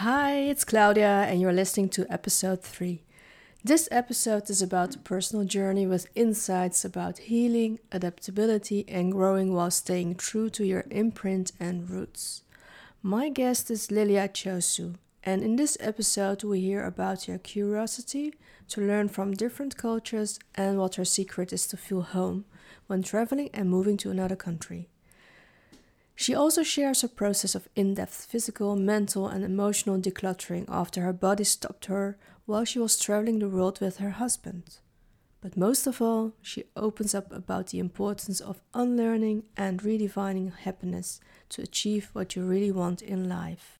[0.00, 3.00] Hi, it's Claudia, and you're listening to episode 3.
[3.64, 9.70] This episode is about a personal journey with insights about healing, adaptability, and growing while
[9.70, 12.42] staying true to your imprint and roots.
[13.02, 18.34] My guest is Lilia Chosu, and in this episode, we hear about her curiosity
[18.68, 22.44] to learn from different cultures and what her secret is to feel home
[22.86, 24.90] when traveling and moving to another country.
[26.18, 31.12] She also shares her process of in depth physical, mental, and emotional decluttering after her
[31.12, 32.16] body stopped her
[32.46, 34.78] while she was traveling the world with her husband.
[35.42, 41.20] But most of all, she opens up about the importance of unlearning and redefining happiness
[41.50, 43.76] to achieve what you really want in life.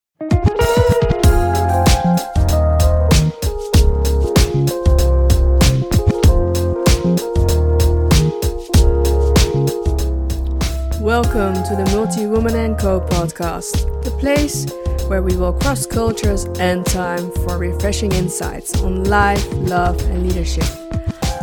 [11.19, 14.66] Welcome to the Multi Woman & Co podcast, the place
[15.09, 20.66] where we will cross cultures and time for refreshing insights on life, love, and leadership.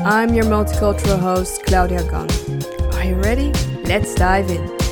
[0.05, 2.29] I'm your multicultural host, Claudia Gunn.
[2.93, 3.51] Are you ready?
[3.83, 4.82] Let's dive in.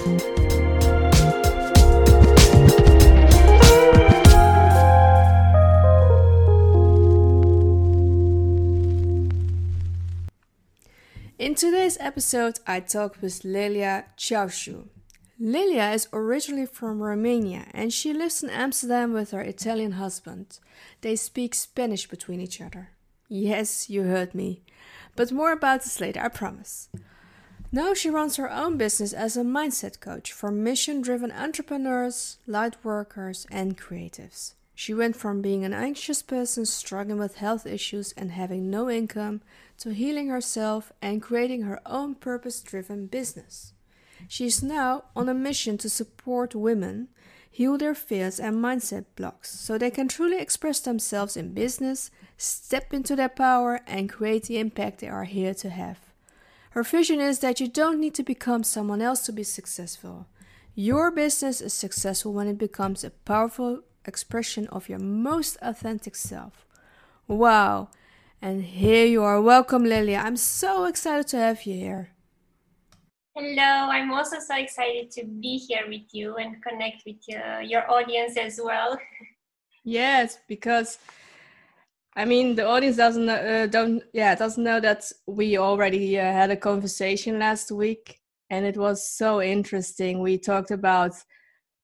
[11.42, 14.90] In today's episode, I talk with Lilia Chosu.
[15.40, 20.60] Lilia is originally from Romania and she lives in Amsterdam with her Italian husband.
[21.02, 22.92] They speak Spanish between each other.
[23.28, 24.62] Yes, you heard me.
[25.16, 26.90] But more about this later, I promise.
[27.72, 32.76] Now she runs her own business as a mindset coach for mission driven entrepreneurs, light
[32.84, 34.54] workers, and creatives.
[34.76, 39.42] She went from being an anxious person struggling with health issues and having no income
[39.82, 43.74] to healing herself and creating her own purpose driven business.
[44.28, 47.10] She is now on a mission to support women
[47.52, 52.94] heal their fears and mindset blocks so they can truly express themselves in business, step
[52.94, 56.00] into their power, and create the impact they are here to have.
[56.72, 60.28] Her vision is that you don't need to become someone else to be successful.
[60.74, 66.66] Your business is successful when it becomes a powerful expression of your most authentic self.
[67.28, 67.90] Wow!
[68.44, 69.40] And here you are.
[69.40, 70.18] Welcome, Lilia.
[70.18, 72.10] I'm so excited to have you here.
[73.36, 77.90] Hello, I'm also so excited to be here with you and connect with uh, your
[77.90, 78.98] audience as well.
[79.84, 80.98] Yes, because
[82.16, 86.52] I mean the audience doesn't uh, don't yeah doesn't know that we already uh, had
[86.52, 88.20] a conversation last week
[88.50, 90.20] and it was so interesting.
[90.20, 91.14] We talked about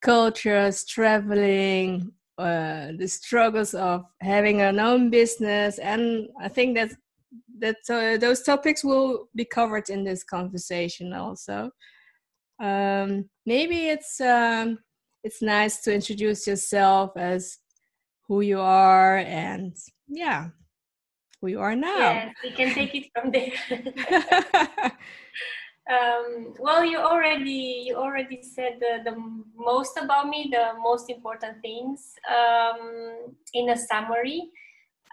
[0.02, 6.92] cultures, traveling, uh, the struggles of having an own business, and I think that
[7.60, 11.72] that uh, those topics will be covered in this conversation also.
[12.60, 14.80] Um, maybe it's um,
[15.24, 17.58] it's nice to introduce yourself as
[18.28, 19.76] who you are and
[20.08, 20.50] yeah,
[21.42, 21.98] who you are now.
[21.98, 24.92] Yes, we can take it from there.
[25.90, 29.16] um, well, you already you already said the, the
[29.56, 34.50] most about me, the most important things um, in a summary.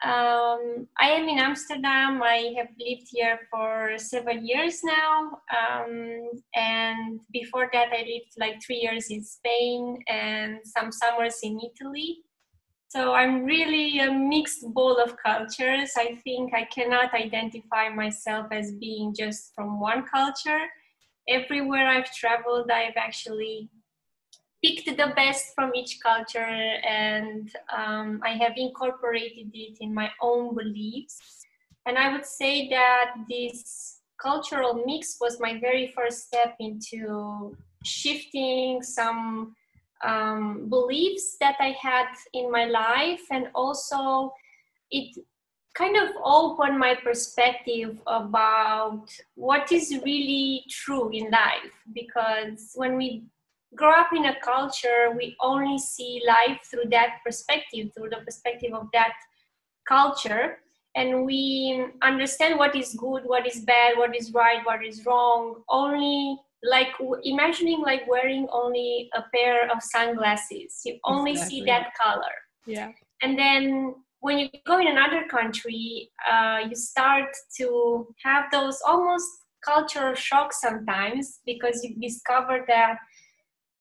[0.03, 2.21] Um, I am in Amsterdam.
[2.23, 5.39] I have lived here for seven years now.
[5.49, 11.61] Um, and before that, I lived like three years in Spain and some summers in
[11.61, 12.19] Italy.
[12.95, 15.91] So I'm really a mixed bowl of cultures.
[15.99, 20.61] I think I cannot identify myself as being just from one culture.
[21.29, 23.69] Everywhere I've traveled, I've actually
[24.63, 30.55] picked the best from each culture and um, I have incorporated it in my own
[30.55, 31.19] beliefs.
[31.87, 38.85] And I would say that this cultural mix was my very first step into shifting
[38.85, 39.57] some
[40.05, 44.33] um, beliefs that I had in my life, and also
[44.91, 45.17] it
[45.75, 51.73] kind of opened my perspective about what is really true in life.
[51.93, 53.25] Because when we
[53.75, 58.73] grow up in a culture, we only see life through that perspective, through the perspective
[58.73, 59.15] of that
[59.89, 60.59] culture.
[60.95, 65.65] And we understand what is good, what is bad, what is right, what is wrong,
[65.69, 66.39] only
[66.69, 66.89] like
[67.25, 70.81] imagining like wearing only a pair of sunglasses.
[70.85, 71.61] You only exactly.
[71.61, 72.35] see that color.
[72.67, 72.93] Yeah.
[73.23, 77.29] And then when you go in another country, uh, you start
[77.59, 79.27] to have those almost
[79.65, 82.97] cultural shocks sometimes because you discover that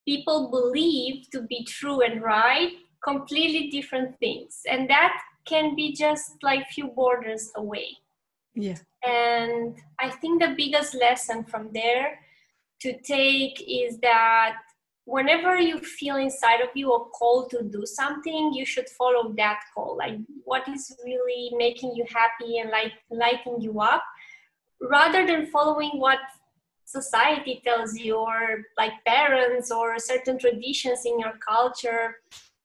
[0.07, 2.71] people believe to be true and right
[3.03, 5.13] completely different things and that
[5.45, 7.87] can be just like few borders away
[8.55, 12.19] yeah and i think the biggest lesson from there
[12.83, 14.57] to take is that
[15.05, 19.59] whenever you feel inside of you a call to do something you should follow that
[19.73, 19.97] call.
[19.97, 24.03] Like what is really making you happy and like lighting you up?
[24.81, 26.19] Rather than following what
[26.85, 32.15] society tells you or like parents or certain traditions in your culture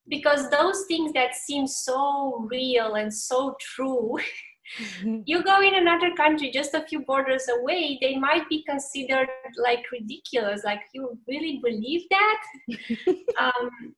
[0.09, 4.19] because those things that seem so real and so true
[5.25, 9.85] you go in another country just a few borders away they might be considered like
[9.93, 12.43] ridiculous like you really believe that?
[13.39, 13.95] Um,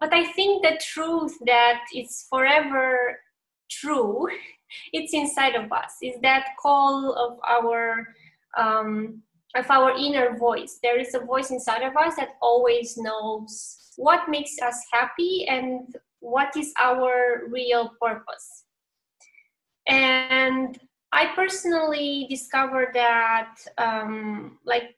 [0.00, 3.18] but i think the truth that it's forever
[3.70, 4.28] true
[4.92, 8.06] it's inside of us is that call of our
[8.56, 9.22] um,
[9.54, 10.78] of our inner voice.
[10.82, 15.94] There is a voice inside of us that always knows what makes us happy and
[16.20, 18.64] what is our real purpose
[19.86, 20.78] and
[21.12, 24.94] i personally discovered that um, like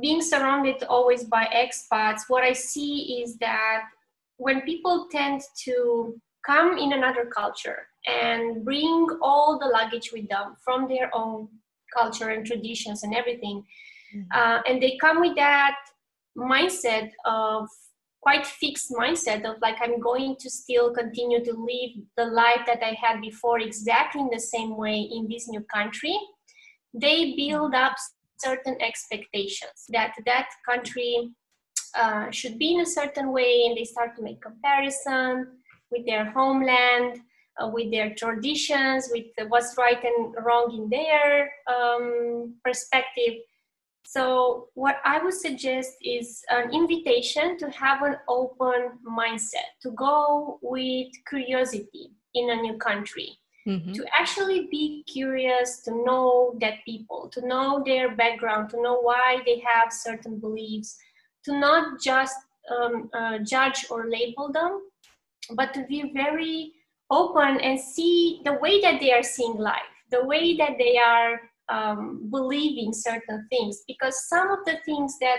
[0.00, 3.82] being surrounded always by expats what i see is that
[4.38, 10.54] when people tend to come in another culture and bring all the luggage with them
[10.62, 11.48] from their own
[11.96, 13.64] culture and traditions and everything
[14.14, 14.22] mm-hmm.
[14.34, 15.76] uh, and they come with that
[16.36, 17.68] mindset of
[18.26, 22.82] quite fixed mindset of like i'm going to still continue to live the life that
[22.82, 26.16] i had before exactly in the same way in this new country.
[26.92, 27.94] They build up
[28.38, 31.30] certain expectations that that country
[31.94, 35.46] uh, should be in a certain way and they start to make comparison
[35.92, 37.20] with their homeland
[37.58, 43.34] uh, with their traditions with what's right and wrong in their um, perspective
[44.16, 50.58] so, what I would suggest is an invitation to have an open mindset, to go
[50.62, 53.92] with curiosity in a new country, mm-hmm.
[53.92, 59.42] to actually be curious, to know that people, to know their background, to know why
[59.44, 60.96] they have certain beliefs,
[61.44, 62.36] to not just
[62.74, 64.80] um, uh, judge or label them,
[65.52, 66.72] but to be very
[67.10, 71.45] open and see the way that they are seeing life, the way that they are
[71.68, 75.38] um, believing certain things because some of the things that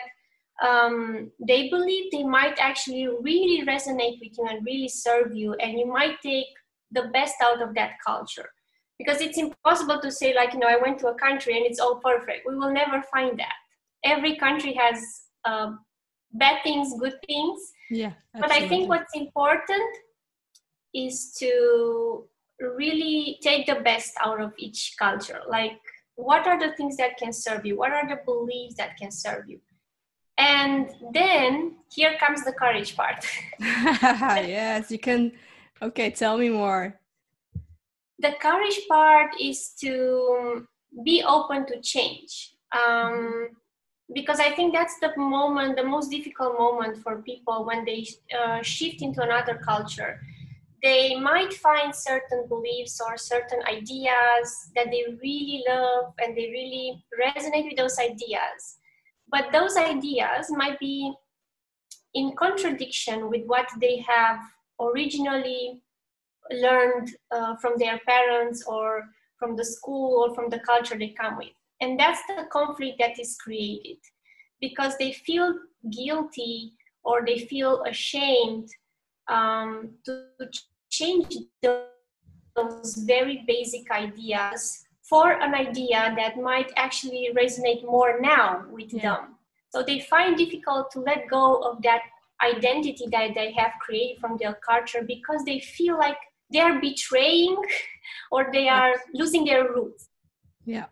[0.68, 5.78] um, they believe they might actually really resonate with you and really serve you and
[5.78, 6.48] you might take
[6.92, 8.50] the best out of that culture.
[8.98, 11.80] Because it's impossible to say like you know i went to a country and it's
[11.80, 12.48] all perfect.
[12.48, 13.54] We will never find that.
[14.04, 15.00] Every country has
[15.46, 15.74] uh,
[16.34, 17.60] bad things good things.
[17.92, 18.42] Yeah absolutely.
[18.42, 19.98] but i think what's important
[20.94, 22.28] is to
[22.60, 25.42] really take the best out of each culture.
[25.48, 25.80] Like
[26.18, 27.78] what are the things that can serve you?
[27.78, 29.62] What are the beliefs that can serve you?
[30.38, 33.26] And then here comes the courage part.
[33.62, 35.32] Yes you can.
[35.82, 37.00] Okay tell me more.
[38.20, 40.68] The courage part is to
[41.04, 42.56] be open to change.
[42.72, 43.50] Um,
[44.14, 48.62] because i think that's the moment the most difficult moment for people when they uh,
[48.62, 50.22] shift into another culture
[50.84, 57.04] they might find certain beliefs or certain ideas that they really love and they really
[57.20, 58.78] resonate with those ideas.
[59.30, 61.14] But those ideas might be
[62.14, 64.40] in contradiction with what they have
[64.80, 65.82] originally
[66.52, 69.04] learned uh, from their parents or
[69.38, 71.50] from the school or from the culture they come with.
[71.82, 73.98] And that's the conflict that is created
[74.62, 75.54] because they feel
[75.92, 76.74] guilty
[77.04, 78.70] or they feel ashamed
[79.30, 80.26] um, to
[80.90, 88.94] change those very basic ideas for an idea that might actually resonate more now with
[88.94, 89.02] yeah.
[89.02, 89.36] them.
[89.70, 92.02] So they find difficult to let go of that
[92.44, 96.18] identity that they have created from their culture because they feel like
[96.50, 97.58] they're betraying
[98.32, 100.10] or they are losing their roots.
[100.66, 100.86] Yeah.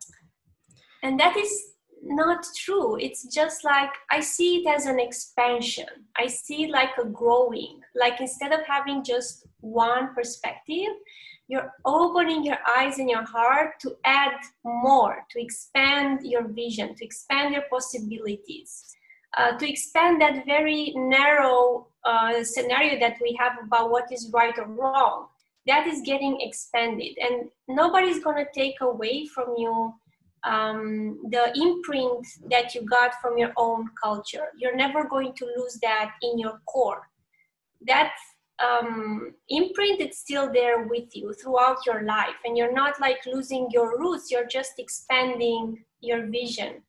[1.03, 1.74] And that is
[2.05, 2.97] not true.
[2.97, 5.87] It's just like I see it as an expansion.
[6.15, 7.81] I see like a growing.
[7.95, 10.93] Like instead of having just one perspective,
[11.47, 17.05] you're opening your eyes and your heart to add more, to expand your vision, to
[17.05, 18.95] expand your possibilities,
[19.37, 24.57] uh, to expand that very narrow uh, scenario that we have about what is right
[24.57, 25.27] or wrong.
[25.67, 29.95] That is getting expanded, and nobody's going to take away from you
[30.45, 34.47] um, the imprint that you got from your own culture.
[34.57, 37.09] You're never going to lose that in your core.
[37.87, 38.13] That
[38.63, 43.67] um, imprint is still there with you throughout your life, and you're not like losing
[43.71, 44.31] your roots.
[44.31, 46.81] You're just expanding your vision.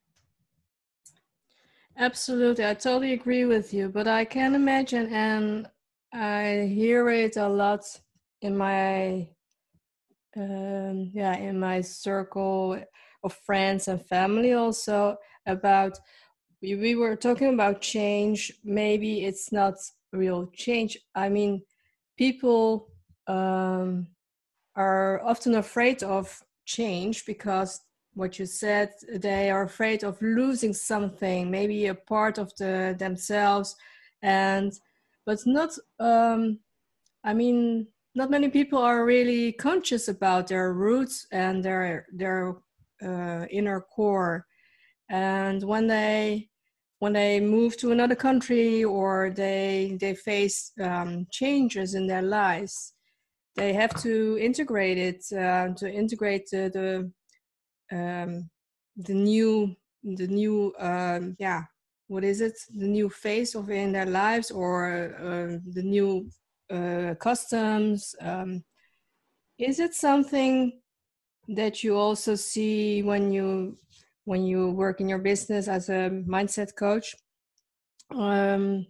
[1.97, 3.89] Absolutely, I totally agree with you.
[3.89, 5.67] But I can imagine, and
[6.13, 7.83] I hear it a lot
[8.41, 9.27] in my
[10.35, 12.79] um, yeah in my circle
[13.23, 15.99] of friends and family also about
[16.61, 18.51] we, we were talking about change.
[18.63, 19.75] Maybe it's not
[20.11, 20.97] real change.
[21.13, 21.61] I mean,
[22.17, 22.89] people
[23.27, 24.07] um,
[24.75, 27.81] are often afraid of change because
[28.13, 33.75] what you said they are afraid of losing something maybe a part of the themselves
[34.23, 34.73] and
[35.25, 35.69] but not
[35.99, 36.59] um
[37.23, 42.55] i mean not many people are really conscious about their roots and their their
[43.03, 44.45] uh, inner core.
[45.09, 46.49] And when they
[46.99, 52.93] when they move to another country or they they face um, changes in their lives
[53.55, 57.11] they have to integrate it uh, to integrate the,
[57.89, 58.49] the um,
[58.97, 61.63] the new the new um, yeah
[62.07, 62.57] what is it?
[62.73, 66.29] The new phase of in their lives or uh, the new
[66.69, 68.63] uh, customs um,
[69.59, 70.79] is it something
[71.49, 73.77] that you also see when you
[74.25, 77.15] when you work in your business as a mindset coach.
[78.13, 78.85] Um,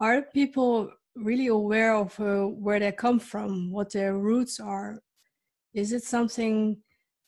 [0.00, 4.98] are people really aware of uh, where they come from what their roots are?
[5.74, 6.78] Is it something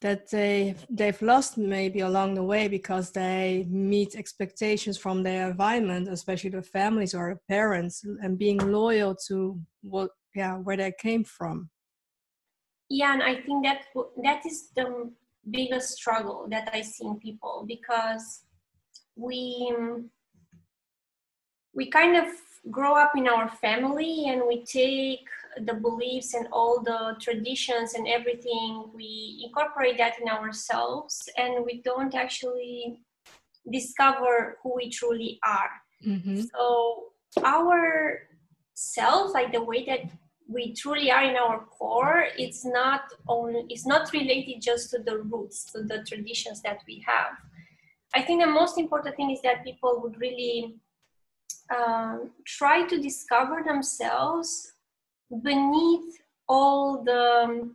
[0.03, 6.09] that they they've lost maybe along the way because they meet expectations from their environment
[6.09, 11.71] especially the families or parents and being loyal to what yeah where they came from
[12.93, 13.87] yeah and i think that
[14.23, 15.11] that is the
[15.51, 18.43] biggest struggle that i see in people because
[19.17, 19.75] we
[21.75, 22.27] we kind of
[22.71, 25.27] grow up in our family and we take
[25.67, 31.83] the beliefs and all the traditions and everything we incorporate that in ourselves and we
[31.83, 33.01] don't actually
[33.71, 35.73] discover who we truly are
[36.07, 36.41] mm-hmm.
[36.55, 37.05] so
[37.45, 38.29] our
[38.75, 40.01] self like the way that
[40.53, 45.19] we truly are in our core it's not only it's not related just to the
[45.19, 47.33] roots to the traditions that we have.
[48.15, 50.77] I think the most important thing is that people would really
[51.75, 54.73] um, try to discover themselves
[55.43, 56.19] beneath
[56.49, 57.71] all the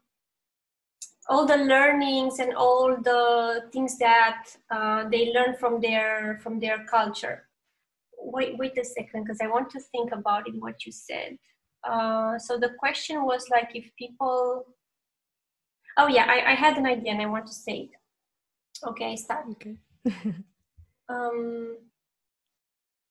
[1.29, 6.86] all the learnings and all the things that uh, they learn from their from their
[6.86, 7.48] culture.
[8.19, 11.38] Wait wait a second because i want to think about it what you said
[11.88, 14.65] uh, so the question was like if people
[15.98, 18.88] oh yeah I, I had an idea and i want to say it.
[18.88, 19.46] Okay start.
[19.51, 19.75] Okay.
[21.10, 21.77] Um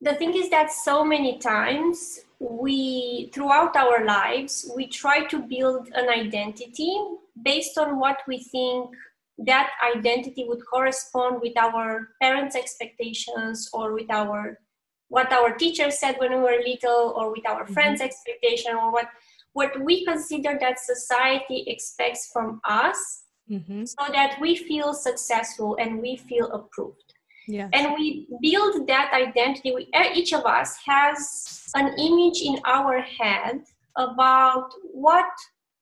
[0.01, 5.89] the thing is that so many times we throughout our lives we try to build
[5.95, 6.95] an identity
[7.43, 8.91] based on what we think
[9.39, 14.59] that identity would correspond with our parents expectations or with our
[15.09, 17.73] what our teachers said when we were little or with our mm-hmm.
[17.73, 19.07] friends expectation or what
[19.53, 23.85] what we consider that society expects from us mm-hmm.
[23.85, 27.07] so that we feel successful and we feel approved
[27.47, 27.69] Yes.
[27.73, 29.71] And we build that identity.
[29.73, 33.61] We, each of us has an image in our head
[33.95, 35.29] about what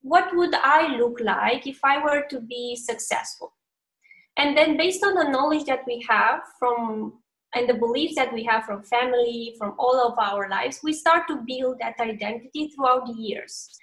[0.02, 3.52] what would I look like if I were to be successful.
[4.36, 7.14] And then based on the knowledge that we have from
[7.54, 11.26] and the beliefs that we have from family, from all of our lives, we start
[11.28, 13.78] to build that identity throughout the years.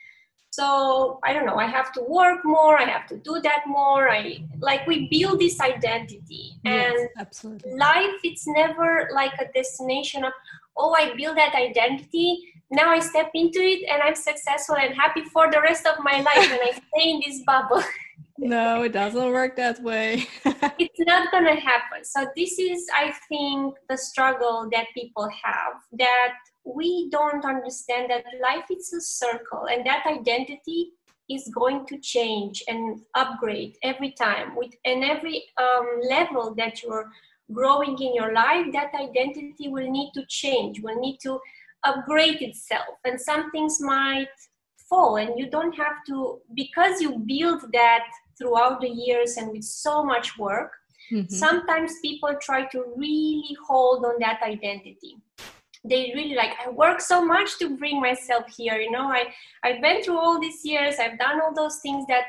[0.54, 4.12] So i don't know i have to work more i have to do that more
[4.12, 6.52] i like we build this identity.
[6.64, 7.74] Yes, and absolutely.
[7.74, 10.32] life it's never like a destination of
[10.78, 15.24] oh i build that identity now i step into it and i'm successful and happy
[15.24, 17.82] for the rest of my life and i stay in this bubble
[18.38, 20.28] no it doesn't work that way.
[20.80, 22.04] It's not gonna happen.
[22.04, 26.34] So this is i think the struggle that people have that
[26.66, 30.92] we don't understand that life is a circle and that identity
[31.30, 37.10] is going to change and upgrade every time with and every um, level that you're
[37.52, 41.40] growing in your life that identity will need to change will need to
[41.84, 42.96] upgrade itself.
[43.06, 44.28] And some things might
[44.90, 48.06] fall and you don't have to because you build that
[48.38, 50.72] throughout the years and with so much work
[51.12, 51.34] mm-hmm.
[51.34, 55.18] sometimes people try to really hold on that identity.
[55.86, 59.12] They really like i work so much to bring myself here you know?
[59.12, 59.26] I
[59.66, 62.24] i've been through all these years i've done all those things that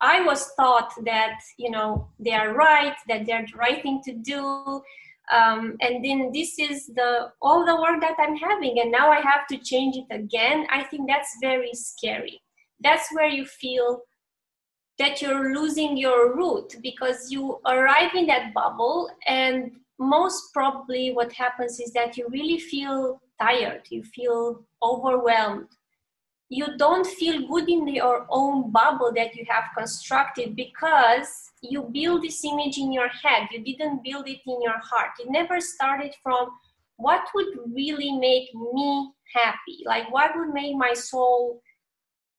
[0.00, 4.12] i was taught that you know they are right that they're the right thing to
[4.12, 4.82] do.
[5.30, 9.20] Um, and then this is the all the work that i'm having and now i
[9.20, 10.64] have to change it again.
[10.70, 12.40] I think that's very scary.
[12.80, 14.02] That's where you feel
[14.98, 21.32] that you're losing your root because you arrive in that bubble and most probably what
[21.32, 25.68] happens is that you really feel tired you feel overwhelmed.
[26.50, 32.22] You don't feel good in your own bubble that you have constructed because you build
[32.22, 33.48] this image in your head.
[33.52, 35.10] You didn't build it in your heart.
[35.20, 36.48] It never started from
[36.96, 39.84] what would really make me happy.
[39.84, 41.60] Like what would make my soul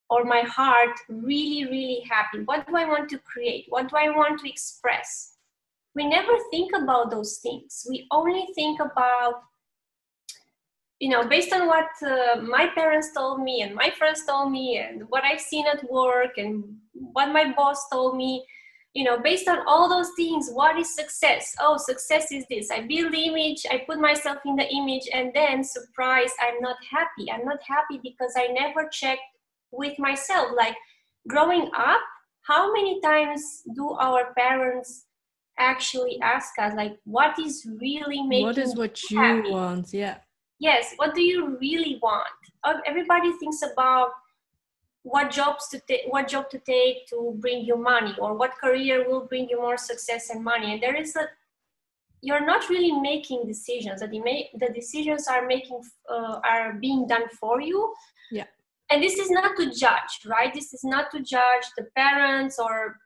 [0.09, 2.43] or my heart really really happy?
[2.45, 3.65] What do i want to create?
[3.69, 5.33] What do i want to express?
[5.95, 7.85] We never think about those things.
[7.89, 9.41] We only think about
[10.99, 14.77] you know based on what uh, my parents told me and my friends told me
[14.77, 16.63] and what i've seen at work and
[16.93, 18.45] what my boss told me.
[18.95, 21.55] You know based on all those things what is success?
[21.61, 22.71] Oh success is this.
[22.71, 26.77] I build the image i put myself in the image and then surprise i'm not
[26.89, 27.31] happy.
[27.31, 29.21] I'm not happy because i never checked
[29.71, 30.49] with myself.
[30.55, 30.75] Like
[31.27, 32.01] growing up
[32.49, 35.05] how many times do our parents
[35.57, 39.51] actually ask us like what is really making what is what you happy?
[39.51, 39.93] want?
[39.93, 40.17] Yeah.
[40.59, 42.27] Yes what do you really want?
[42.85, 44.09] Everybody thinks about
[45.03, 49.07] what jobs to take what job to take to bring you money or what career
[49.07, 50.73] will bring you more success and money.
[50.73, 51.27] And there is a
[52.21, 54.01] you're not really making decisions.
[54.01, 54.21] That the,
[54.59, 57.93] the decisions are making uh, are being done for you.
[58.31, 58.45] Yeah
[58.89, 60.53] and this is not to judge right?
[60.53, 62.98] This is not to judge the parents or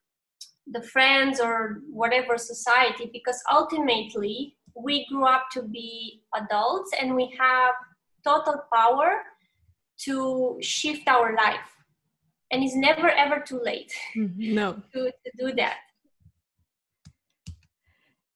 [0.68, 7.36] the friends or whatever society because ultimately we grew up to be adults and we
[7.40, 7.74] have
[8.24, 9.22] total power
[10.00, 11.70] to shift our life.
[12.52, 14.54] And it's never ever too late mm-hmm.
[14.54, 14.74] no.
[14.94, 15.78] to, to do that.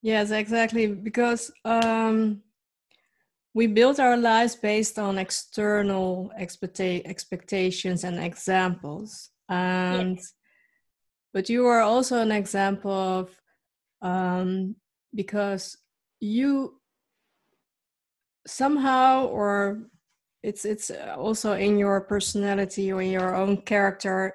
[0.02, 2.42] Yes exactly because um
[3.54, 10.34] we build our lives based on external expecta- expectations and examples and yes.
[11.34, 13.30] but you are also an example of
[14.02, 14.76] um,
[15.16, 15.78] because
[16.20, 16.80] you
[18.46, 19.90] somehow or
[20.44, 24.34] it's it's also in your personality or in your own character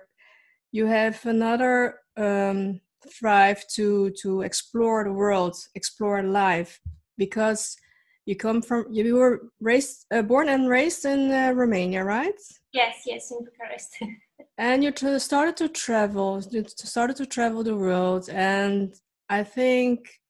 [0.72, 6.80] you have another um, thrive to to explore the world explore life
[7.16, 7.76] because
[8.26, 12.40] you come from you were raised uh, born and raised in uh, romania right
[12.72, 13.96] yes yes in bucharest
[14.58, 18.94] and you started to travel you started to travel the world and
[19.28, 20.22] i think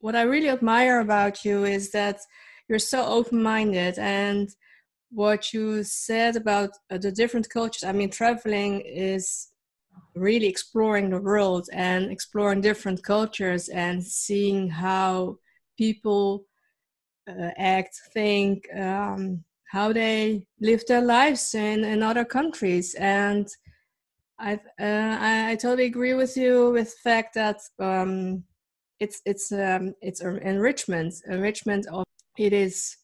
[0.00, 2.20] what I really admire about you is that
[2.68, 4.48] you're so open minded and
[5.10, 7.84] what you said about uh, the different cultures.
[7.84, 9.48] I mean, traveling is
[10.14, 15.38] really exploring the world and exploring different cultures and seeing how
[15.78, 16.44] people
[17.28, 22.94] uh, act, think, um, how they live their lives in, in other countries.
[22.94, 23.48] And
[24.38, 28.44] I, uh, I, I totally agree with you with the fact that um,
[29.00, 32.04] it's it's um, it's enrichment enrichment of
[32.38, 32.96] it is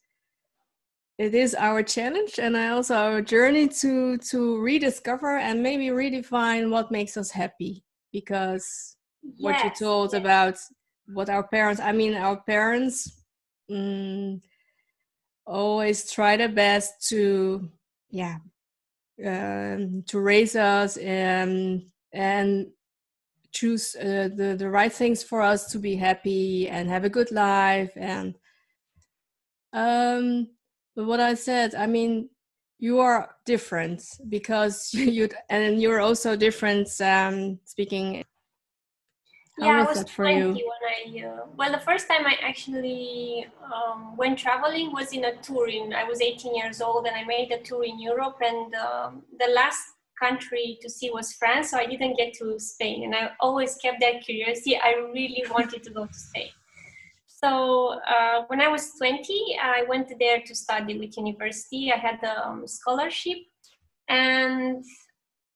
[1.19, 6.91] it is our challenge and also our journey to to rediscover and maybe redefine what
[6.91, 10.21] makes us happy because yes, what you told yes.
[10.21, 10.57] about
[11.13, 13.22] what our parents i mean our parents
[13.73, 14.41] mm,
[15.47, 17.69] always try their best to
[18.11, 18.37] yeah
[19.25, 22.67] um, to raise us and and
[23.53, 27.31] choose uh, the the right things for us to be happy and have a good
[27.31, 28.35] life and
[29.73, 30.49] um
[30.97, 32.29] but what i said i mean
[32.79, 38.25] you are different because you and you're also different um speaking
[39.63, 40.49] how yeah, was, was that for you?
[40.49, 45.37] When I, uh, well, the first time I actually um, went traveling was in a
[45.37, 45.69] tour.
[45.69, 48.39] In I was 18 years old, and I made a tour in Europe.
[48.41, 49.83] And um, the last
[50.21, 53.05] country to see was France, so I didn't get to Spain.
[53.05, 54.77] And I always kept that curiosity.
[54.77, 56.51] I really wanted to go to Spain.
[57.27, 61.93] So uh, when I was 20, I went there to study with university.
[61.93, 63.39] I had a um, scholarship,
[64.09, 64.85] and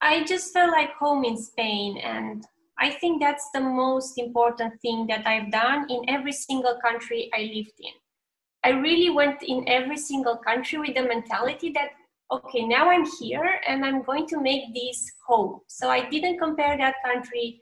[0.01, 1.99] I just felt like home in Spain.
[1.99, 2.45] And
[2.79, 7.51] I think that's the most important thing that I've done in every single country I
[7.55, 7.93] lived in.
[8.65, 11.91] I really went in every single country with the mentality that
[12.31, 15.61] okay, now I'm here and I'm going to make this home.
[15.69, 17.61] So I didn't compare that country,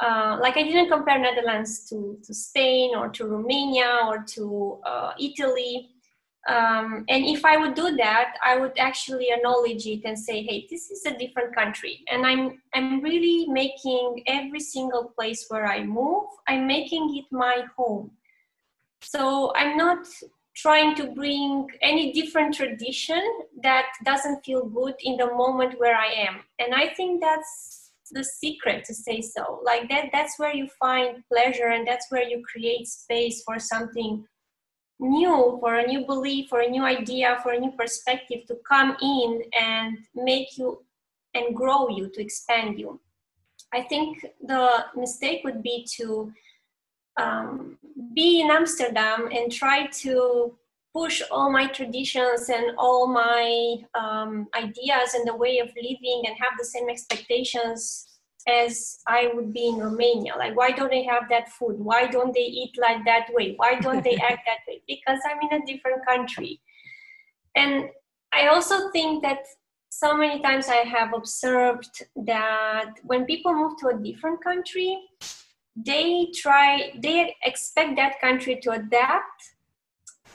[0.00, 5.12] uh, like I didn't compare Netherlands to, to Spain or to Romania or to uh,
[5.18, 5.88] Italy.
[6.46, 10.66] Um, and if I would do that, I would actually acknowledge it and say, hey,
[10.70, 12.04] this is a different country.
[12.10, 17.64] And I'm, I'm really making every single place where I move, I'm making it my
[17.76, 18.12] home.
[19.02, 20.06] So I'm not
[20.56, 23.22] trying to bring any different tradition
[23.62, 26.40] that doesn't feel good in the moment where I am.
[26.58, 29.60] And I think that's the secret to say so.
[29.64, 34.24] Like that that's where you find pleasure and that's where you create space for something
[35.00, 38.96] new for a new belief for a new idea for a new perspective to come
[39.00, 40.82] in and make you
[41.34, 43.00] and grow you to expand you.
[43.72, 46.32] I think the mistake would be to
[47.20, 47.78] um,
[48.14, 50.56] be in amsterdam and try to
[50.94, 56.36] push all my traditions and all my um, ideas and the way of living and
[56.38, 58.17] have the same expectations
[58.48, 60.34] as I would be in Romania.
[60.36, 61.76] Like, why don't they have that food?
[61.78, 63.54] Why don't they eat like that way?
[63.56, 64.82] Why don't they act that way?
[64.88, 66.60] Because I'm in a different country.
[67.54, 67.90] And
[68.32, 69.40] I also think that
[69.90, 74.98] so many times I have observed that when people move to a different country,
[75.76, 79.40] they try, they expect that country to adapt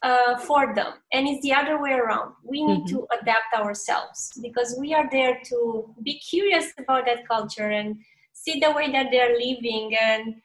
[0.04, 0.94] uh, for them.
[1.12, 2.34] And it's the other way around.
[2.44, 2.98] We need mm-hmm.
[2.98, 7.98] to adapt ourselves because we are there to be curious about that culture and
[8.34, 9.96] see the way that they're living.
[10.00, 10.36] And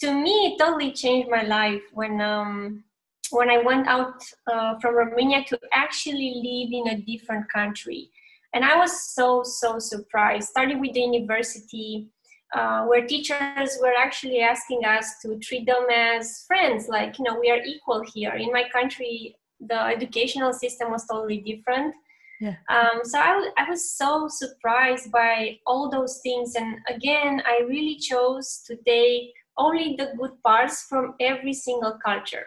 [0.00, 2.84] to me it totally changed my life when um,
[3.30, 8.10] when i went out uh, from romania to actually live in a different country.
[8.52, 10.48] And i was so so surprised.
[10.48, 12.10] Starting with the university
[12.54, 17.38] uh, where teachers were actually asking us to treat them as friends, like, you know,
[17.38, 18.34] we are equal here.
[18.34, 21.94] In my country, the educational system was totally different.
[22.40, 22.56] Yeah.
[22.68, 26.54] Um, so I, I was so surprised by all those things.
[26.56, 32.46] And again, I really chose to take only the good parts from every single culture.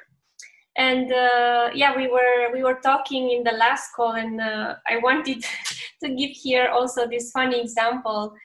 [0.77, 4.99] And uh, yeah, we were we were talking in the last call, and uh, I
[4.99, 5.43] wanted
[6.03, 8.35] to give here also this funny example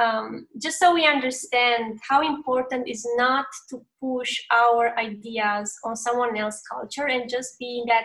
[0.00, 6.36] um, just so we understand how important is not to push our ideas on someone
[6.36, 8.04] else's culture and just be in that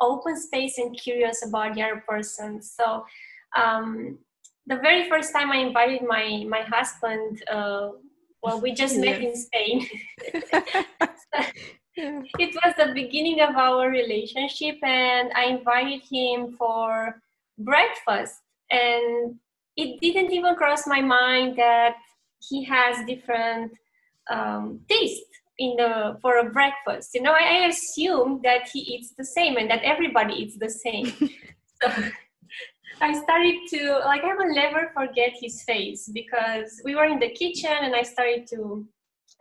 [0.00, 2.60] open space and curious about the other person.
[2.60, 3.04] So
[3.56, 4.18] um,
[4.66, 7.90] the very first time I invited my my husband, uh,
[8.42, 9.86] well, we just met in Spain.
[11.94, 17.20] It was the beginning of our relationship, and I invited him for
[17.58, 18.40] breakfast.
[18.70, 19.36] And
[19.76, 21.96] it didn't even cross my mind that
[22.40, 23.72] he has different
[24.30, 25.22] um, taste
[25.58, 27.10] in the for a breakfast.
[27.14, 30.70] You know, I, I assume that he eats the same and that everybody eats the
[30.70, 31.06] same.
[31.82, 31.88] so
[33.00, 37.30] I started to like I will never forget his face because we were in the
[37.30, 38.86] kitchen and I started to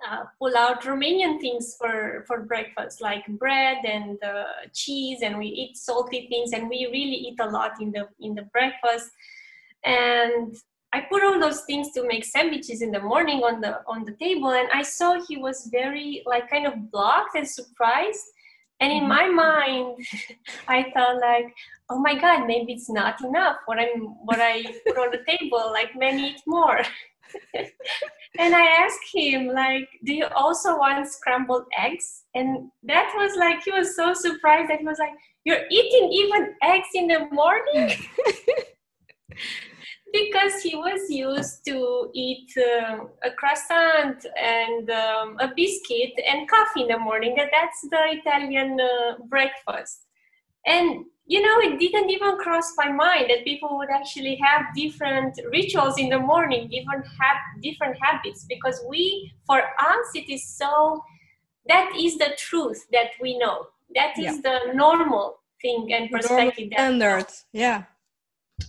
[0.07, 5.47] uh, pull out Romanian things for for breakfast, like bread and uh, cheese, and we
[5.47, 9.11] eat salty things, and we really eat a lot in the in the breakfast
[9.83, 10.55] and
[10.93, 14.13] I put all those things to make sandwiches in the morning on the on the
[14.13, 18.25] table, and I saw he was very like kind of blocked and surprised.
[18.81, 19.09] And in mm-hmm.
[19.09, 19.97] my mind,
[20.67, 21.53] I thought like,
[21.89, 25.71] oh my god, maybe it's not enough what I'm what I put on the table.
[25.71, 26.81] Like, many eat more.
[28.39, 32.23] and I asked him like, do you also want scrambled eggs?
[32.35, 35.13] And that was like he was so surprised that he was like,
[35.45, 37.95] you're eating even eggs in the morning.
[40.13, 46.81] Because he was used to eat uh, a croissant and um, a biscuit and coffee
[46.81, 50.05] in the morning and that's the italian uh, breakfast.
[50.65, 55.39] And you know it didn't even cross my mind that people would actually have different
[55.51, 61.01] rituals in the morning different have different habits because we for us it is so
[61.67, 63.67] that is the truth that we know.
[63.93, 64.41] That is yeah.
[64.43, 67.45] the normal thing and perspective standards.
[67.53, 67.83] Yeah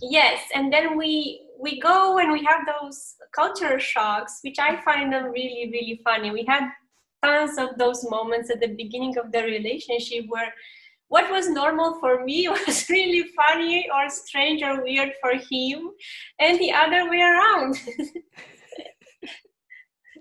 [0.01, 5.11] yes and then we we go and we have those culture shocks which i find
[5.11, 6.31] them really really funny.
[6.31, 6.69] We had
[7.23, 10.53] tons of those moments at the beginning of the relationship where
[11.07, 15.91] what was normal for me was really funny or strange or weird for him
[16.39, 17.79] and the other way around.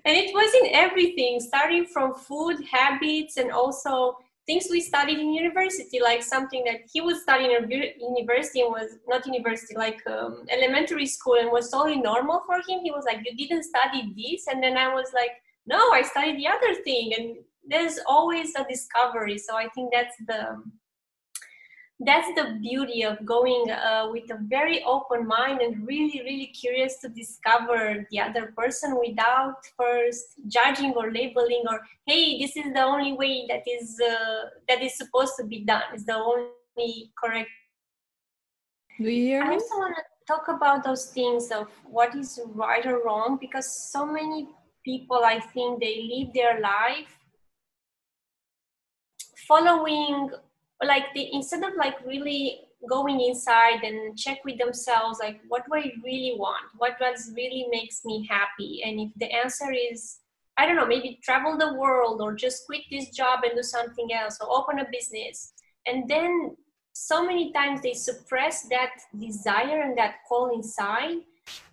[0.04, 5.32] And it was in everything starting from food habits and also things we studied in
[5.32, 10.44] university, like something that he would study in university and was not university, like um,
[10.50, 12.80] elementary school, and was totally normal for him.
[12.82, 15.32] He was like, "You didn't study this," and then I was like,
[15.66, 19.38] "No, I studied the other thing." And there's always a discovery.
[19.38, 20.62] So I think that's the
[22.04, 26.98] that's the beauty of going uh, with a very open mind and really really curious
[26.98, 32.82] to discover the other person without first judging or labeling or hey this is the
[32.82, 37.50] only way that is uh, that is supposed to be done is the only correct
[38.98, 39.50] do you hear me?
[39.50, 43.66] i also want to talk about those things of what is right or wrong because
[43.90, 44.48] so many
[44.84, 47.18] people i think they live their life
[49.48, 50.30] following
[50.84, 55.74] like they instead of like really going inside and check with themselves like what do
[55.74, 60.18] i really want what does really makes me happy and if the answer is
[60.58, 64.12] I don't know, maybe travel the world or just quit this job and do something
[64.12, 65.54] else or open a business.
[65.86, 66.56] And then
[66.92, 71.18] so many times they suppress that desire and that call inside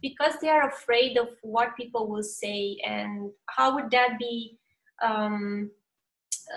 [0.02, 4.58] because they are afraid of what people will say and how would that be
[5.04, 5.70] um,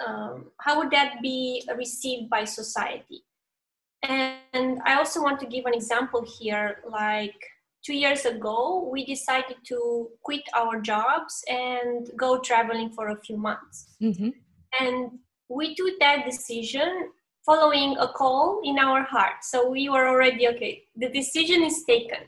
[0.07, 3.25] um, how would that be received by society?
[4.03, 7.41] And i also want to give an example here like
[7.85, 13.37] two years ago we decided to quit our jobs and go traveling for a few
[13.37, 13.95] months.
[14.03, 14.31] Mm-hmm.
[14.81, 17.11] and we took that decision
[17.45, 19.43] following a call in our heart.
[19.43, 22.23] So we were already okay the decision is taken.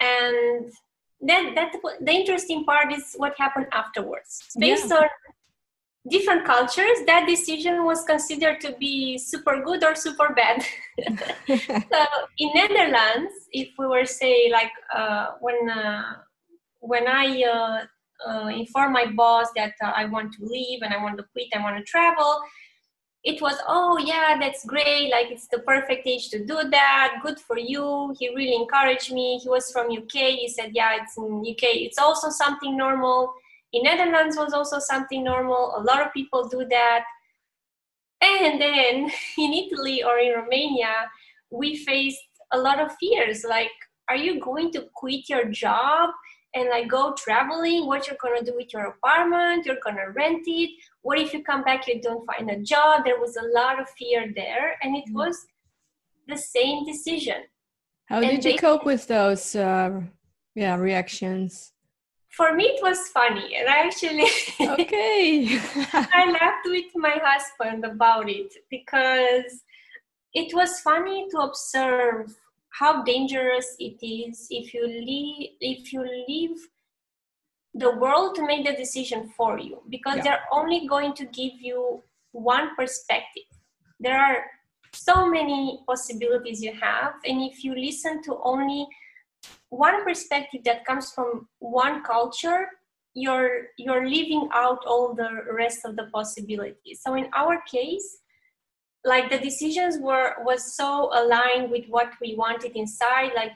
[0.00, 0.72] And
[1.20, 4.40] then that the interesting part is what happened afterwards.
[4.58, 4.96] Based yeah.
[4.96, 5.08] on
[6.08, 10.64] different cultures that decision was considered to be super good or super bad.
[11.48, 12.04] So
[12.38, 16.14] in netherlands if we were say like uh, when uh,
[16.80, 17.84] when i uh,
[18.28, 21.48] uh inform my boss that uh, i want to leave and i want to quit
[21.54, 22.40] i want to travel
[23.26, 25.10] it was oh yeah that's great.
[25.10, 27.18] Like it's the perfect age to do that.
[27.24, 28.14] Good for you.
[28.18, 29.38] He really encouraged me.
[29.42, 33.34] He was from uk he said yeah it's in uk it's also something normal
[33.72, 35.74] in netherlands was also something normal.
[35.76, 37.04] A lot of people do that.
[38.22, 40.94] And then in italy or in romania
[41.50, 43.70] we faced a lot of fears like
[44.08, 46.10] are you going to quit your job
[46.54, 47.86] and like go traveling?
[47.86, 49.66] What you're gonna do with your apartment?
[49.66, 50.70] You're gonna rent it?
[51.02, 53.04] What if you come back you don't find a job?
[53.04, 55.18] There was a lot of fear there and it mm-hmm.
[55.18, 55.46] was
[56.28, 57.42] the same decision.
[58.06, 60.00] How and did you they, cope with those uh,
[60.54, 61.72] yeah reactions
[62.36, 64.28] for me it was funny and i actually
[64.72, 65.58] okay
[65.94, 69.62] i laughed with my husband about it because
[70.34, 72.34] it was funny to observe
[72.78, 76.58] how dangerous it is if you leave if you leave
[77.76, 80.22] the world to make the decision for you because yeah.
[80.22, 83.44] they're only going to give you one perspective.
[84.00, 84.44] There are
[84.92, 88.86] so many possibilities you have, and if you listen to only
[89.70, 92.68] one perspective that comes from one culture,
[93.14, 97.00] you're you're leaving out all the rest of the possibilities.
[97.04, 98.18] So in our case,
[99.04, 103.52] like the decisions were was so aligned with what we wanted inside, like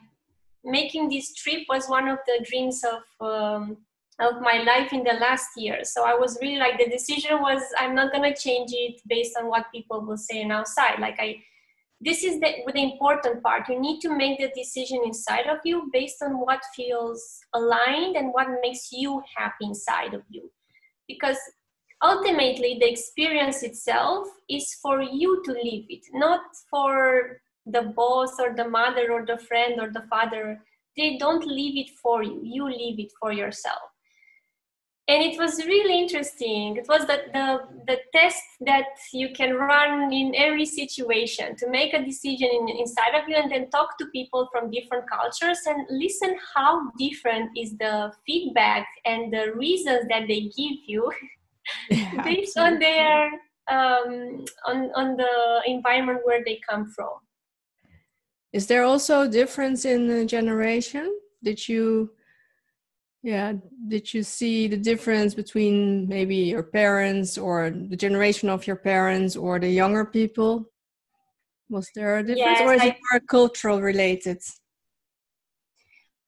[0.65, 3.77] making this trip was one of the dreams of um,
[4.19, 5.81] of my life in the last year.
[5.85, 9.47] So I was really like the decision was I'm not gonna change it based on
[9.47, 11.01] what people will say outside.
[11.01, 11.43] Like I
[12.01, 13.69] this is the, the important part.
[13.69, 18.33] You need to make the decision inside of you based on what feels aligned and
[18.33, 20.51] what makes you happy inside of you.
[21.07, 21.37] Because
[22.03, 28.55] ultimately the experience itself is for you to live it, not for the boss or
[28.55, 30.59] the mother or the friend or the father.
[30.97, 32.41] They don't live it for you.
[32.43, 33.90] You live it for yourself
[35.11, 36.77] and it was really interesting.
[36.77, 41.93] It was the, the, the test that you can run in every situation to make
[41.95, 45.85] a decision in, inside of you and then talk to people from different cultures and
[45.91, 51.11] listen how different is the feedback and the reasons that they give you
[51.91, 53.31] yeah, based on their
[53.69, 57.15] um, on, on the environment where they come from.
[58.53, 61.19] Is there also a difference in the generation?
[61.43, 62.11] Did you
[63.23, 63.53] yeah.
[63.89, 69.37] Did you see the difference between maybe your parents or the generation of your parents
[69.37, 70.67] or the younger people?
[71.69, 74.39] Was there a difference yes, or is I, it more cultural related?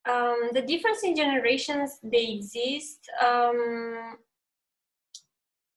[0.09, 2.99] Um, the difference in generations, they exist.
[3.25, 4.17] Um,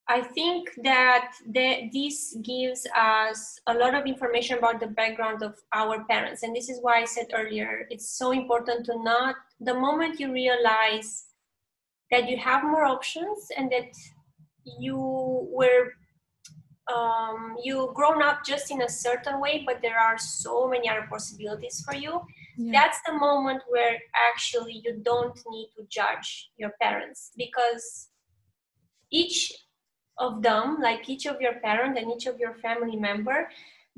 [0.08, 5.56] I think that the, this gives us a lot of information about the background of
[5.74, 6.44] our parents.
[6.44, 10.32] And this is why I said earlier, it's so important to not, the moment you
[10.32, 11.26] realize
[12.12, 13.92] that you have more options and that
[14.80, 14.98] you
[15.52, 15.94] were
[16.94, 21.08] um, you grown up just in a certain way but there are so many other
[21.10, 22.22] possibilities for you
[22.58, 22.72] yeah.
[22.72, 23.98] that's the moment where
[24.30, 28.10] actually you don't need to judge your parents because
[29.12, 29.52] each
[30.18, 33.50] of them, like each of your parent and each of your family member,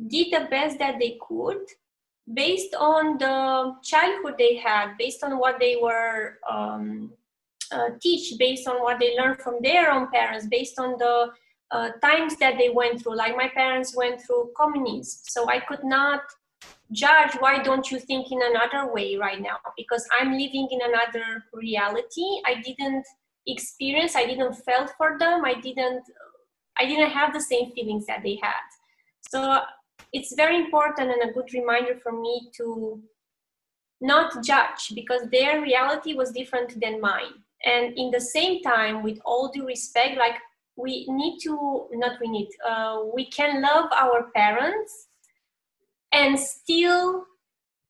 [0.08, 1.62] did the best that they could
[2.34, 7.12] based on the childhood they had, based on what they were um,
[7.72, 11.32] uh, teach, based on what they learned from their own parents, based on the
[11.72, 13.16] uh, times that they went through.
[13.16, 16.22] Like my parents went through communism, so I could not
[16.92, 21.44] judge why don't you think in another way right now because i'm living in another
[21.54, 23.06] reality i didn't
[23.48, 25.46] experience i didn't felt for them.
[25.46, 26.04] I didn't
[26.78, 28.66] i didn't have the same feelings that they had.
[29.30, 29.62] So
[30.14, 33.02] it's very important and a good reminder for me to
[34.00, 37.34] not judge because their reality was different than mine.
[37.66, 40.36] And in the same time with all due respect like
[40.76, 45.08] we need to not we need uh, we can love our parents
[46.14, 47.26] and still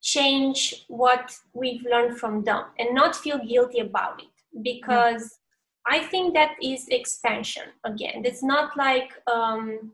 [0.01, 4.61] change what we've learned from them and not feel guilty about it.
[4.63, 5.36] Because.
[5.87, 8.23] I think that is expansion again.
[8.25, 9.91] It's not like um,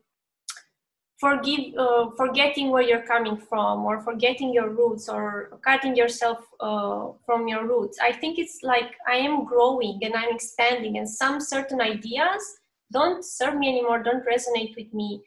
[1.23, 7.11] forgive uh, forgetting where you're coming from or forgetting your roots or cutting yourself uh,
[7.25, 7.97] from your roots.
[8.01, 12.43] I think it's like i am growing and i'm expanding and some certain ideas
[12.91, 15.21] don't serve me anymore don't resonate with me.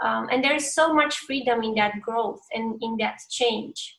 [0.00, 3.98] Um, and there is so much freedom in that growth and in that change.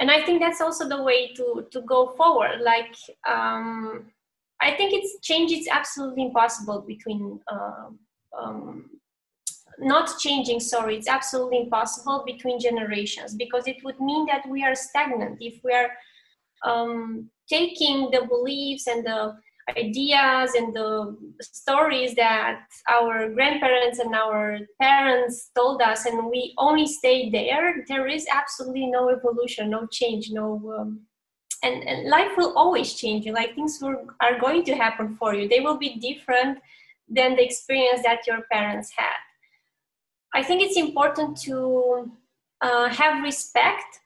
[0.00, 2.60] And i think that's also the way to to go forward.
[2.72, 2.96] Like
[3.28, 4.06] um,
[4.62, 7.88] i think it's change is absolutely impossible between uh,
[8.38, 8.90] um,
[9.78, 14.74] not changing sorry it's absolutely impossible between generations because it would mean that we are
[14.74, 15.38] stagnant.
[15.40, 15.90] If we are
[16.64, 19.36] um, taking the beliefs and the
[19.76, 26.84] ideas and the stories that our grandparents and our parents told us and we only
[26.84, 31.00] stay there there is absolutely no evolution no change no um,
[31.62, 35.34] and, and life will always change you like things will, are going to happen for
[35.34, 36.58] you they will be different
[37.08, 39.18] than the experience that your parents had
[40.34, 42.10] I think it's important to
[42.60, 44.00] uh, have respect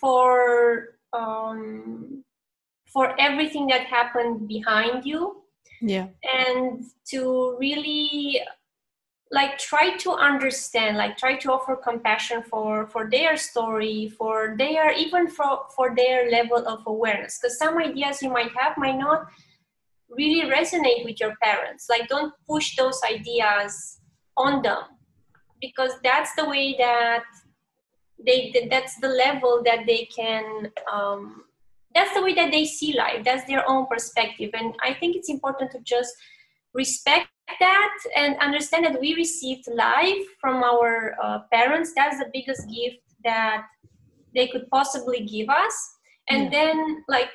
[0.00, 2.24] for um,
[2.86, 5.42] for everything that happened behind you.
[5.80, 6.08] Yeah.
[6.24, 8.40] And to really
[9.30, 14.92] like try to understand like try to offer compassion for for their story for their
[14.92, 17.38] even for for their level of awareness.
[17.38, 19.26] Because some ideas you might have might not
[20.08, 21.88] really resonate with your parents.
[21.90, 24.00] Like don't push those ideas
[24.36, 24.84] on them
[25.60, 27.24] because that's the way that
[28.24, 31.44] they that's the level that they can um,
[31.94, 33.24] that's the way that they see life.
[33.24, 34.50] That's their own perspective.
[34.54, 36.14] And i think it's important to just
[36.72, 37.28] respect
[37.60, 37.94] that.
[38.16, 41.92] And understand that we received life from our uh, parents.
[41.94, 43.64] That's the biggest gift that
[44.34, 45.74] they could possibly give us.
[46.28, 46.50] And yeah.
[46.50, 47.30] then like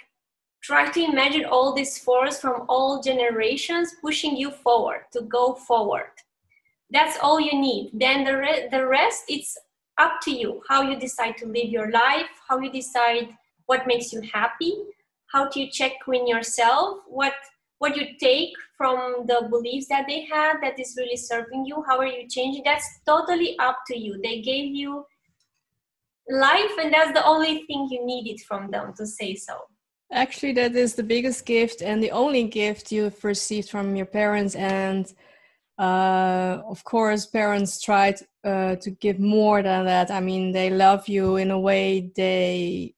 [0.62, 6.12] try to imagine all this force from all generations pushing you forward to go forward.
[6.90, 7.92] That's all you need.
[7.94, 9.58] Then the, re- the rest it's
[9.98, 13.30] up to you how you decide to live your life how you decide
[13.68, 14.74] what makes you happy
[15.28, 17.34] how do you check in yourself what
[17.80, 21.82] what you take from the beliefs that they had that is really serving you.
[21.88, 22.64] How are you changing?
[22.66, 24.20] That's totally up to you.
[24.22, 25.06] They gave you
[26.30, 29.56] life and that's the only thing you needed from them to say so.
[30.12, 34.54] Actually that is the biggest gift and the only gift you've received from your parents.
[34.56, 35.06] And
[35.80, 40.12] uh, of course parents tried uh, to give more than that.
[40.12, 42.96] I mean they love you in a way they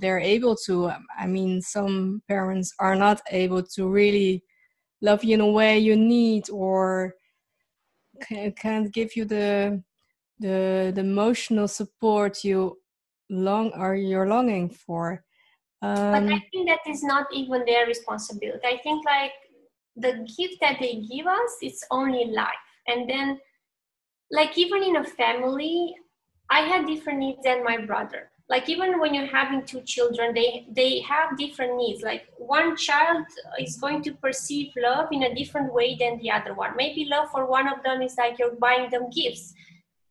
[0.00, 0.90] they're able to.
[1.16, 4.42] I mean some parents are not able to really
[5.00, 7.14] love you in a way you need or
[8.20, 9.82] can, can't give you the
[10.38, 12.78] the the emotional support you
[13.30, 15.24] long are you're longing for.
[15.82, 18.66] Um, but i think that is not even their responsibility.
[18.66, 19.32] I think like
[19.96, 22.54] the gift that they give us it's only life.
[22.86, 23.40] And then
[24.30, 25.94] like even in a family
[26.50, 30.66] i had different needs than my brother like even when you're having two children they
[30.70, 32.02] they have different needs.
[32.02, 33.24] Like one child
[33.58, 36.76] is going to perceive love in a different way than the other one.
[36.76, 39.54] Maybe love for one of them is like you're buying them gifts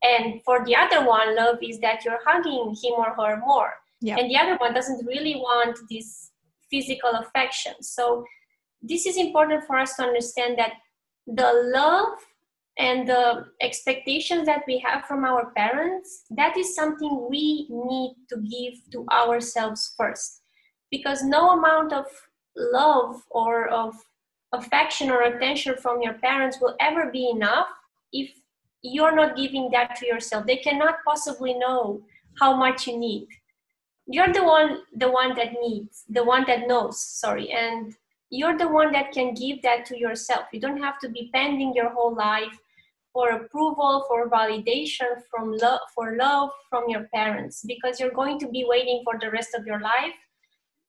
[0.04, 3.74] and for the other one love is that you're hugging him or her more.
[4.02, 4.18] Yeah.
[4.18, 6.32] and the other one doesn't really want this
[6.70, 7.74] physical affection.
[7.82, 8.26] So
[8.82, 10.74] this is important for us to understand that
[11.26, 12.20] the love
[12.78, 18.38] and the expectations that we have from our parents that is something we need to
[18.38, 20.42] give to ourselves first.
[20.92, 22.06] Because no amount of
[22.56, 23.96] love or of
[24.52, 27.68] affection or attention from your parents will ever be enough
[28.12, 28.32] if
[28.82, 30.46] you're not giving that to yourself.
[30.46, 32.02] They cannot possibly know
[32.40, 33.28] how much you need.
[34.06, 37.52] You're the one the one that needs the one that knows sorry.
[37.52, 37.96] And
[38.30, 40.46] you're the one that can give that to yourself.
[40.52, 42.60] You don't have to be pending your whole life
[43.16, 45.58] for approval, for validation, from
[45.96, 49.66] for love from your parents, because you're going to be waiting for the rest of
[49.66, 50.18] your life,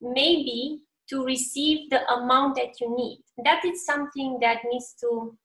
[0.01, 3.23] maybe to receive the amount that you need.
[3.45, 5.39] That is something that needs to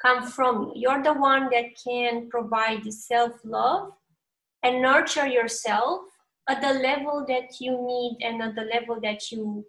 [0.00, 0.88] come from you.
[0.88, 3.90] You're the one that can provide the self love
[4.62, 6.00] and nurture yourself
[6.48, 9.66] at the level that you need and at the level that you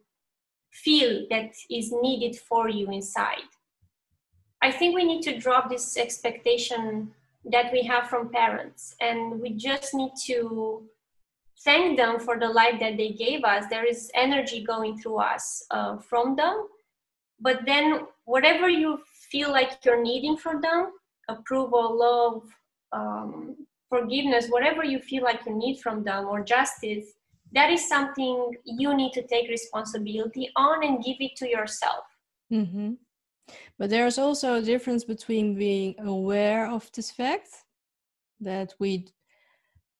[0.71, 3.51] feel that is needed for you inside.
[4.63, 7.11] I think we need to drop this expectation
[7.51, 8.95] that we have from parents.
[9.01, 10.83] And we just need to
[11.65, 13.65] thank them for the life that they gave us.
[13.69, 16.67] There is energy going through us uh, from them.
[17.39, 18.99] But then whatever you
[19.29, 20.93] feel like you're needing from them
[21.29, 22.43] approval love
[22.91, 23.55] um,
[23.89, 27.13] forgiveness whatever you feel like you need from them or justice
[27.53, 32.03] that is something you need to take responsibility on and give it to yourself.
[32.51, 32.93] Mm-hmm.
[33.77, 37.49] But there's also a difference between being aware of this fact
[38.39, 39.07] that we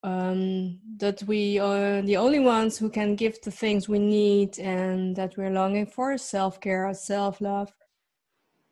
[0.04, 5.16] um, that we are the only ones who can give the things we need and
[5.16, 7.72] that we're longing for self care, self love.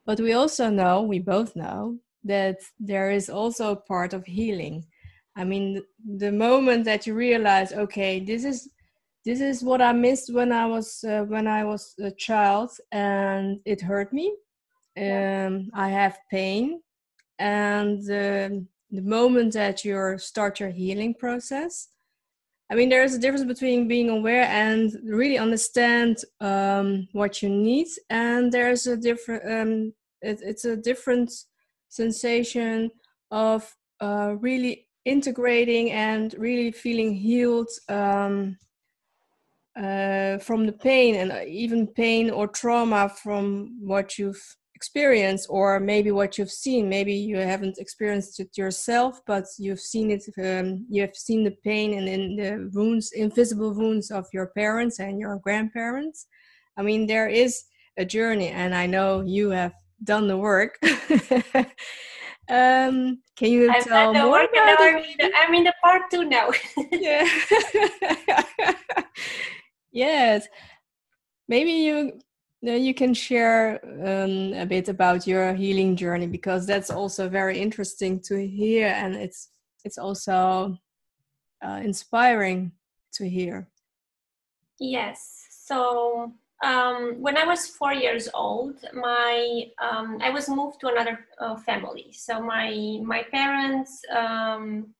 [0.06, 4.86] But we also know, we both know, that there is also a part of healing.
[5.36, 8.70] I mean, the moment that you realize, okay, this is
[9.24, 13.60] this is what I missed when I was uh, when I was a child, and
[13.66, 14.36] it hurt me.
[14.98, 16.82] Um, I have pain,
[17.40, 21.88] and um, the moment that you start your healing process
[22.70, 27.88] i mean there's a difference between being aware and really understand um, what you need.
[28.10, 31.32] And there's a different um, it, it's a different
[31.90, 32.92] sensation
[33.32, 38.58] of uh, really integrating and really feeling healed um,
[39.76, 46.12] uh, from the pain and even pain or trauma from what you've experience or maybe
[46.12, 46.90] what you've seen.
[46.98, 51.56] Maybe you haven't experienced it yourself but you've seen it um, you have seen the
[51.70, 56.28] pain and in the wounds invisible wounds of your parents and your grandparents.
[56.78, 57.52] I mean there is
[57.98, 59.74] a journey and i know you have
[60.04, 60.74] done the work.
[62.50, 66.02] Um, can you I've tell more work about I'm, in the, I'm in the part
[66.12, 66.50] two now.
[66.92, 67.26] Yeah.
[69.94, 70.48] Yes.
[71.48, 72.20] Maybe you
[72.62, 77.60] then you can share um, a bit about your healing journey because that's also very
[77.60, 79.50] interesting to hear, and it's
[79.84, 80.78] it's also
[81.66, 82.72] uh, inspiring
[83.14, 83.68] to hear.
[84.80, 85.48] Yes.
[85.50, 86.34] So
[86.64, 91.56] um, when I was four years old, my um, I was moved to another uh,
[91.56, 92.12] family.
[92.12, 94.94] So my my parents um,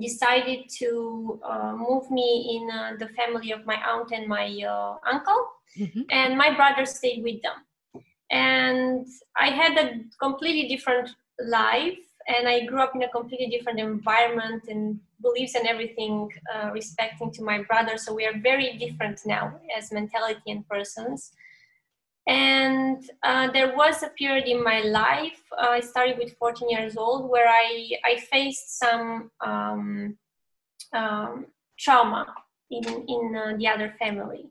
[0.00, 4.96] decided to uh, move me in uh, the family of my aunt and my uh,
[5.10, 5.46] uncle.
[5.78, 6.00] Mm-hmm.
[6.10, 8.04] and my brother stayed with them.
[8.30, 9.06] And
[9.36, 14.64] i had a completely different life and i grew up in a completely different environment
[14.68, 17.98] and beliefs and everything uh, respecting to my brother.
[17.98, 21.32] So we are very different now as mentality and persons
[22.26, 26.96] and uh, there was a period in my life uh, i started with 14 years
[26.96, 30.16] old where i i faced some um,
[30.92, 31.46] um,
[31.78, 32.26] trauma
[32.70, 34.50] in in uh, the other family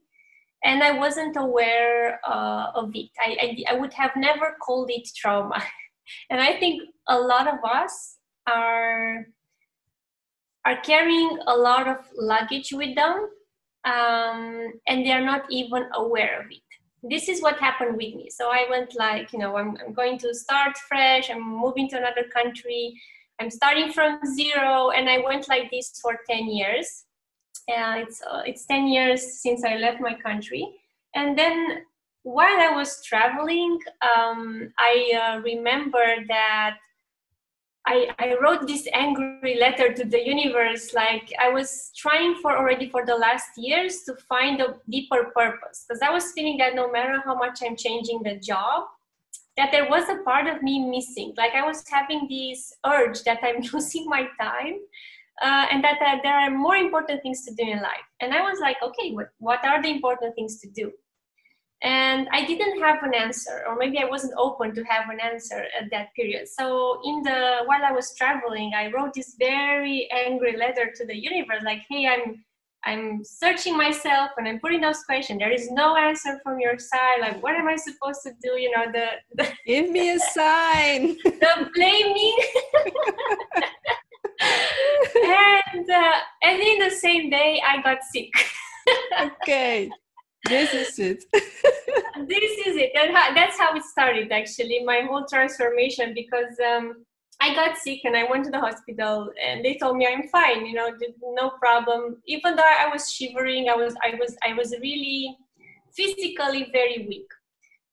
[0.63, 3.09] and I wasn't aware uh, of it.
[3.19, 5.63] I, I, I would have never called it trauma,
[6.29, 8.17] and I think a lot of us
[8.47, 9.27] are
[10.65, 13.29] are carrying a lot of luggage with them,
[13.85, 16.68] um, and they are not even aware of it.
[17.01, 18.29] This is what happened with me.
[18.29, 21.29] So I went like, you know, I'm, I'm going to start fresh.
[21.29, 22.93] I'm moving to another country.
[23.39, 27.05] I'm starting from zero, and I went like this for ten years
[27.69, 30.67] uh, it's uh, it's 10 years since I left my country.
[31.15, 31.83] And then
[32.23, 36.77] while I was traveling, um, I uh, remember that
[37.89, 40.93] I, I wrote this angry letter to the universe.
[40.93, 45.85] Like I was trying for already for the last years to find a deeper purpose
[45.87, 48.83] because I was feeling that no matter how much I'm changing the job,
[49.57, 51.33] that there was a part of me missing.
[51.35, 54.75] Like I was having this urge that I'm losing my time
[55.41, 58.07] uh, and that uh, there are more important things to do in life.
[58.21, 60.91] And I was like, okay, what, what are the important things to do?
[61.81, 65.65] And I didn't have an answer, or maybe I wasn't open to have an answer
[65.79, 66.49] at that period.
[66.49, 71.15] So in the while I was traveling, I wrote this very angry letter to the
[71.15, 72.43] universe, like, hey, I'm
[72.83, 75.39] I'm searching myself and I'm putting those questions.
[75.39, 77.19] There is no answer from your side.
[77.19, 78.57] Like, what am I supposed to do?
[78.57, 81.17] You know, the, the give me a sign.
[81.23, 82.37] the blaming.
[85.75, 88.31] and uh, and in the same day I got sick.
[89.21, 89.89] okay,
[90.49, 91.23] this is it.
[91.33, 94.31] this is it, and that's how it started.
[94.31, 97.05] Actually, my whole transformation because um,
[97.39, 100.65] I got sick and I went to the hospital, and they told me I'm fine.
[100.65, 100.91] You know,
[101.33, 102.17] no problem.
[102.25, 105.37] Even though I was shivering, I was I was I was really
[105.95, 107.29] physically very weak,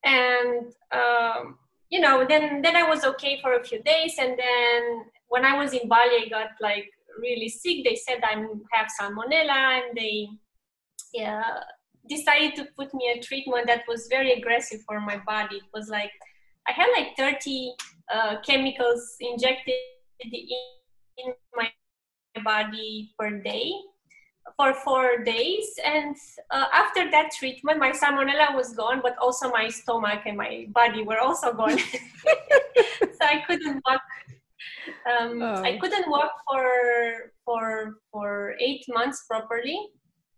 [0.04, 0.72] and.
[0.92, 5.44] Um, you know, then then I was okay for a few days, and then when
[5.44, 6.90] I was in Bali, I got like
[7.20, 7.84] really sick.
[7.84, 10.28] They said I have salmonella, and they
[11.14, 11.42] yeah,
[12.08, 15.56] decided to put me a treatment that was very aggressive for my body.
[15.56, 16.10] It was like
[16.68, 17.74] I had like 30
[18.12, 19.74] uh, chemicals injected
[20.20, 21.70] in my
[22.44, 23.72] body per day.
[24.56, 25.66] for four days.
[25.84, 26.16] And
[26.50, 31.02] uh, after that treatment, my salmonella was gone, but also my stomach and my body
[31.02, 31.78] were also gone.
[33.18, 34.00] so I couldn't walk.
[35.10, 35.62] Um, oh.
[35.62, 39.78] I couldn't walk for for for eight months properly.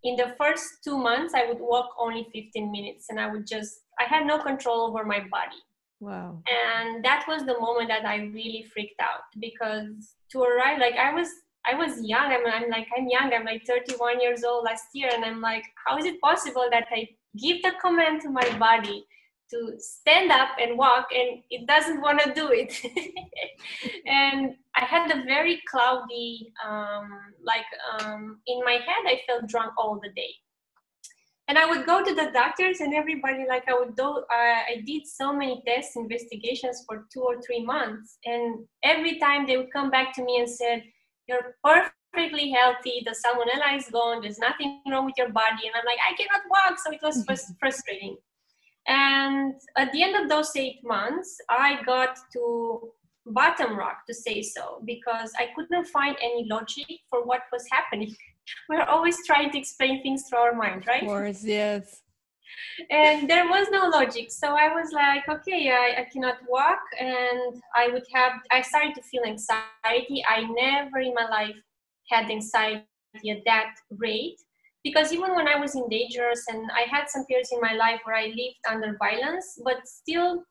[0.04, 3.80] In the first two months, I would walk only 15 minutes, and I would just
[3.98, 5.60] I had no control over my body.
[6.00, 6.42] Wow.
[6.48, 11.12] And that was the moment that I really freaked out because to arrive, like I
[11.12, 11.28] was
[11.66, 12.32] I was young.
[12.32, 13.32] I'm, I'm like, I'm young.
[13.32, 15.10] I'm like 31 years old last year.
[15.12, 19.04] And I'm like, how is it possible that I give the command to my body
[19.50, 22.72] to stand up and walk and it doesn't want to do it?
[24.06, 27.10] and I had a very cloudy, um,
[27.42, 27.66] like
[28.00, 30.34] um, in my head, I felt drunk all the day.
[31.48, 34.82] And I would go to the doctors and everybody, like I would do, uh, I
[34.84, 38.18] did so many tests, investigations for two or three months.
[38.26, 40.82] And every time they would come back to me and said,
[41.28, 45.84] you're perfectly healthy the salmonella is gone there's nothing wrong with your body and i'm
[45.84, 47.24] like i cannot walk so it was
[47.60, 48.16] frustrating
[48.88, 52.90] and at the end of those eight months i got to
[53.26, 58.14] bottom rock to say so because i couldn't find any logic for what was happening.
[58.70, 61.02] We're always trying to explain things through our mind right?
[61.02, 62.02] of course yes.
[62.88, 64.30] And there was no logic.
[64.30, 68.94] So i was like okay I, I, cannot walk and i would have i started
[68.94, 70.24] to feel anxiety.
[70.26, 71.56] I never in my life
[72.10, 72.86] had anxiety
[73.30, 74.38] at that rate
[74.84, 78.00] because even when i was in dangers and i had some periods in my life
[78.04, 80.44] where i lived under violence but still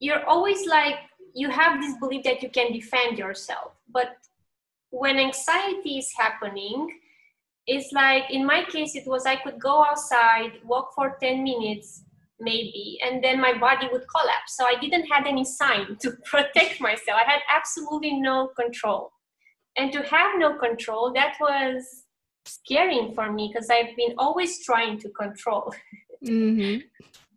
[0.00, 0.96] you're always like
[1.34, 3.72] you have this belief that you can defend yourself.
[3.92, 4.16] But
[4.90, 7.00] when anxiety is happening
[7.66, 12.04] it's like in my case it was i could go outside walk for 10 minutes
[12.38, 14.56] maybe and then my body would collapse.
[14.56, 17.20] So i didn't have any sign to protect myself.
[17.20, 19.10] I had absolutely no control.
[19.76, 22.04] And to have no control that was
[22.46, 25.74] scaring for me because i've been always trying to control
[26.24, 26.80] mm-hmm.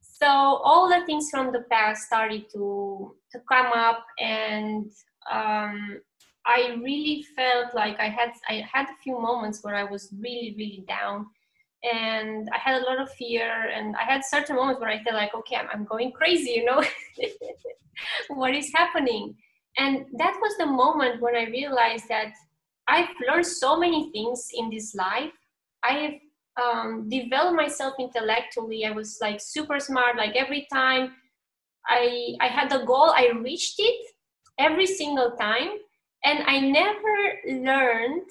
[0.02, 4.90] so all the things from the past started to to come up and
[5.32, 6.00] um,
[6.46, 10.56] I really felt like I had I had a few moments where I was really
[10.58, 11.28] really down,
[11.84, 15.16] and I had a lot of fear, and I had certain moments where I felt
[15.16, 16.84] like okay I'm, I'm going crazy, you know,
[18.30, 19.36] what is happening?
[19.78, 22.34] And that was the moment when I realized that
[22.90, 25.32] I've learned so many things in this life.
[25.84, 26.20] I've
[26.62, 28.86] um, developed myself intellectually.
[28.86, 30.18] I was like super smart.
[30.18, 31.14] Like every time
[31.88, 34.06] I I had a goal, I reached it
[34.60, 35.72] every single time
[36.24, 37.16] and i never
[37.66, 38.30] learned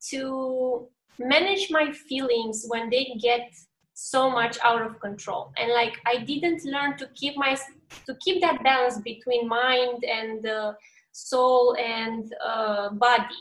[0.00, 0.86] to
[1.18, 3.50] manage my feelings when they get
[3.94, 7.58] so much out of control and like i didn't learn to keep my
[8.06, 10.72] to keep that balance between mind and uh,
[11.12, 13.40] soul and uh, body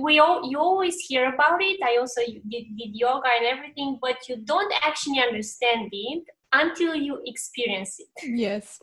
[0.00, 4.16] we all you always hear about it i also did, did yoga and everything but
[4.28, 8.80] you don't actually understand it until you experience it yes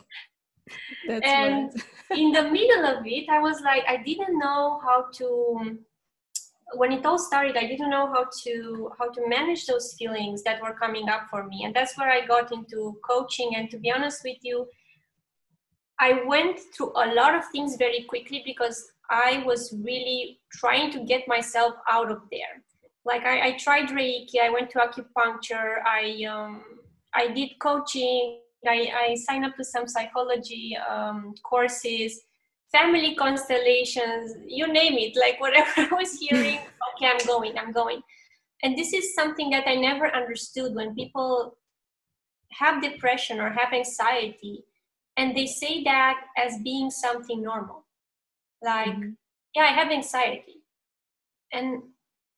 [1.07, 1.71] that's and
[2.11, 5.79] in the middle of it, I was like, I didn't know how to.
[6.75, 10.61] When it all started, I didn't know how to how to manage those feelings that
[10.61, 13.55] were coming up for me, and that's where I got into coaching.
[13.55, 14.67] And to be honest with you,
[15.99, 21.03] I went through a lot of things very quickly because I was really trying to
[21.03, 22.63] get myself out of there.
[23.05, 26.63] Like I, I tried Reiki, I went to acupuncture, I um,
[27.13, 32.21] I did coaching, I, I signed up to some psychology um, courses,
[32.71, 36.59] family constellations, you name it, like whatever I was hearing,
[36.95, 38.01] okay, I'm going, I'm going.
[38.61, 41.57] And this is something that I never understood when people
[42.51, 44.65] have depression or have anxiety
[45.19, 47.85] and they say that as being something normal.
[48.61, 49.09] Like, mm-hmm.
[49.55, 50.61] yeah, I have anxiety.
[51.51, 51.83] And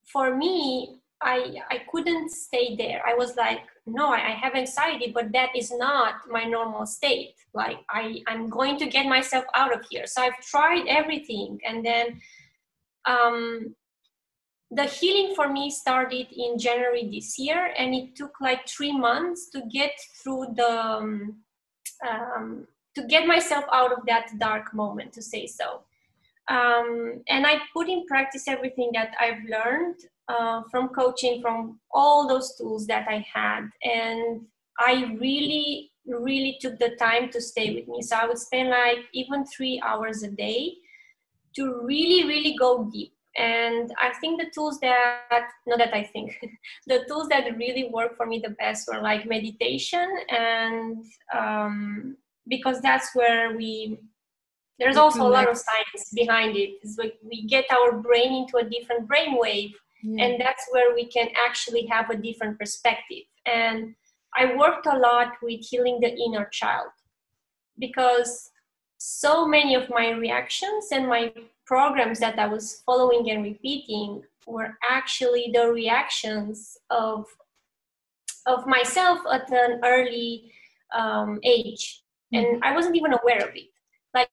[0.06, 3.02] for me, I I couldn't stay there.
[3.06, 7.36] I was like, no, I, I have anxiety, but that is not my normal state.
[7.54, 10.08] Like I I'm going to get myself out of here.
[10.08, 12.22] So I've tried everything, and then
[13.06, 13.76] um,
[14.72, 19.50] the healing for me started in January this year, and it took like three months
[19.50, 19.92] to get
[20.24, 21.36] through the um,
[22.08, 25.82] um, to get myself out of that dark moment, to say so.
[26.48, 29.96] Um, and I put in practice everything that I've learned
[30.28, 33.70] uh, from coaching, from all those tools that I had.
[33.84, 34.42] And
[34.80, 38.02] I really, really took the time to stay with me.
[38.02, 40.76] So I would spend like even three hours a day
[41.56, 43.14] to really, really go deep.
[43.38, 46.38] And I think the tools that, not that I think,
[46.88, 52.18] the tools that really worked for me the best were like meditation and um,
[52.48, 53.98] because that's where we
[54.82, 56.72] there's also a lot of science behind it.
[56.72, 56.80] it.
[56.84, 59.72] Is we, get our brain into a different brain wave
[60.04, 60.26] yeah.
[60.26, 63.96] and that's where we can actually have a different perspective and
[64.36, 66.90] i worked a lot with healing the inner child
[67.80, 68.50] because
[68.98, 71.32] so many of my reactions and my
[71.66, 77.26] programs that i was following and repeating were actually the reactions of
[78.48, 80.52] of myself at an early
[80.94, 82.04] um, age
[82.34, 82.64] and mm-hmm.
[82.64, 83.70] i wasn't even aware of it
[84.14, 84.30] like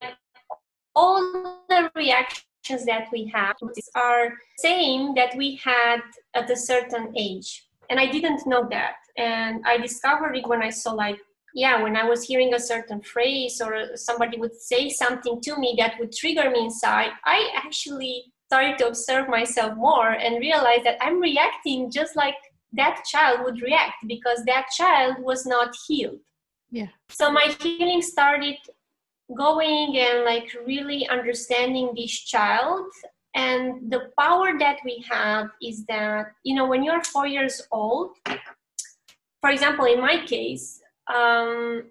[0.95, 1.21] all
[1.69, 3.55] the reactions that we have
[3.95, 6.01] are same that we had
[6.35, 7.67] at a certain age.
[7.89, 8.95] And i didn't know that.
[9.17, 11.17] And i discovered it when i saw like
[11.55, 15.75] yeah when i was hearing a certain phrase or somebody would say something to me
[15.79, 20.97] that would trigger me inside i actually started to observe myself more and realize that
[21.01, 22.35] i'm reacting just like
[22.73, 26.19] that child would react because that child was not healed.
[26.71, 26.87] Yeah.
[27.09, 28.55] So my healing started
[29.35, 32.85] going and like really understanding this child.
[33.35, 38.17] And the power that we have is that you know when you're four years old
[39.41, 40.81] for example in my case
[41.13, 41.83] um,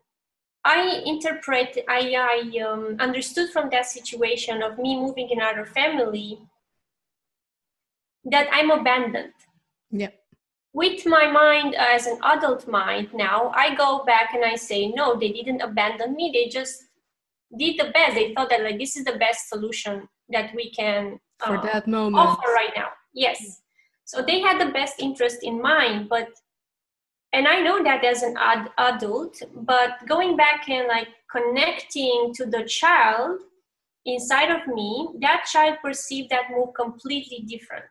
[0.65, 6.39] i interpret i, I um, understood from that situation of me moving in another family
[8.25, 9.33] that i'm abandoned.
[9.91, 10.11] Yeah.
[10.75, 15.19] With my mind as an adult mind now i go back and i say no
[15.19, 16.31] they didn't abandon me.
[16.33, 16.88] They just
[17.57, 18.15] did the best.
[18.15, 21.87] They thought that like this is the best solution that we can for uh, that
[21.87, 22.89] moment offer right now.
[23.15, 23.63] Yes.
[24.05, 26.29] So they had the best interest in mind, but
[27.33, 32.47] and I know that as an ad- adult, but going back and like connecting to
[32.47, 33.41] the child
[34.07, 37.85] inside of me, that child perceived that move completely different.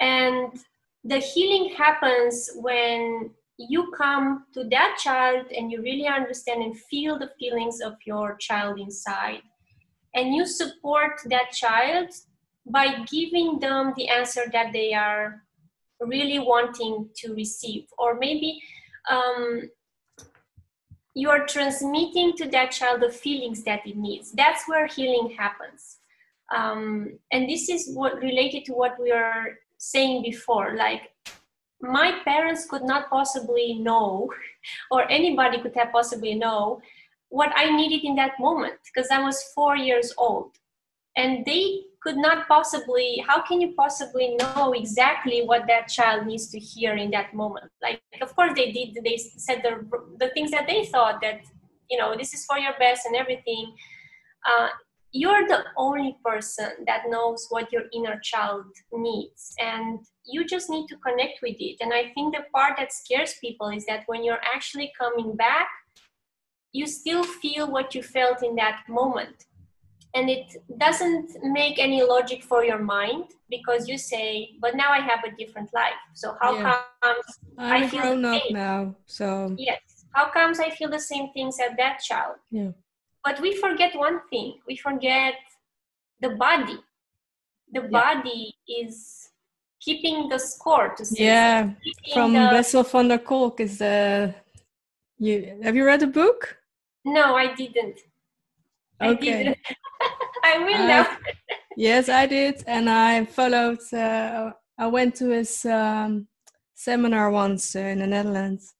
[0.00, 0.58] And
[1.04, 3.30] the healing happens when
[3.68, 8.36] you come to that child and you really understand and feel the feelings of your
[8.36, 9.42] child inside.
[10.14, 12.08] And you support that child
[12.66, 15.42] by giving them the answer that they are
[16.00, 17.84] really wanting to receive.
[17.98, 18.60] Or maybe
[19.10, 19.68] um,
[21.14, 24.32] you are transmitting to that child the feelings that it needs.
[24.32, 25.98] That's where healing happens.
[26.54, 31.10] Um, and this is what related to what we are saying before like
[31.80, 34.28] my parents could not possibly know
[34.90, 36.80] or anybody could have possibly know
[37.28, 40.52] what i needed in that moment because i was four years old.
[41.16, 46.48] And they could not possibly how can you possibly know exactly what that child needs
[46.48, 47.70] to hear in that moment?
[47.82, 49.72] Like of course they did they said the,
[50.18, 51.40] the things that they thought that
[51.90, 53.74] you know this is for your best and everything
[54.46, 54.68] uh,
[55.12, 60.86] you're the only person that knows what your inner child needs and you just need
[60.86, 61.76] to connect with it.
[61.80, 65.68] And i think the part that scares people is that when you're actually coming back
[66.72, 69.46] you still feel what you felt in that moment.
[70.14, 74.98] And it doesn't make any logic for your mind because you say but now i
[74.98, 76.00] have a different life.
[76.14, 76.82] So how yeah.
[77.02, 77.24] comes
[77.58, 79.80] I'm i feel grown up now so yes.
[80.12, 82.36] How comes i feel the same things as that child?
[82.50, 82.72] Yeah
[83.24, 84.58] but we forget one thing.
[84.66, 85.34] We forget
[86.20, 86.78] the body.
[87.72, 87.88] The yeah.
[87.88, 89.28] body is
[89.80, 91.70] keeping the score to say yeah
[92.12, 92.48] from the...
[92.50, 94.34] Bessel van der Kolk is the
[95.18, 96.56] you have you read the book?
[97.04, 97.98] No i didn't.
[99.00, 99.40] Okay.
[99.40, 99.58] I, didn't.
[100.44, 101.16] I will uh, now.
[101.76, 106.26] Yes i did and i followed uh, i went to his um,
[106.74, 108.74] seminar once uh, in the netherlands.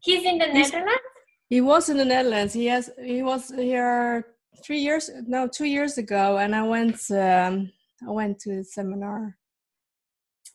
[0.00, 1.07] He's in the he's, netherlands
[1.48, 2.52] he was in the Netherlands.
[2.52, 4.26] He has he was here
[4.64, 7.70] three years no two years ago, and I went um,
[8.06, 9.36] I went to the seminar.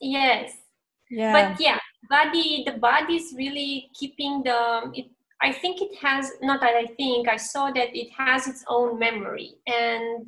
[0.00, 0.52] Yes.
[1.10, 1.32] Yeah.
[1.32, 1.78] But yeah,
[2.08, 4.90] body the body is really keeping the.
[4.94, 5.06] It,
[5.42, 8.98] I think it has not that I think I saw that it has its own
[8.98, 10.26] memory and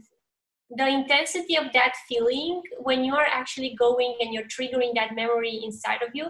[0.71, 5.61] the intensity of that feeling when you are actually going and you're triggering that memory
[5.62, 6.27] inside of you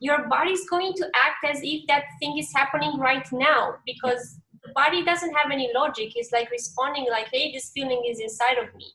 [0.00, 4.38] your body is going to act as if that thing is happening right now because
[4.64, 6.12] the body doesn't have any logic.
[6.14, 8.86] It's like responding like hey this feeling is inside of me.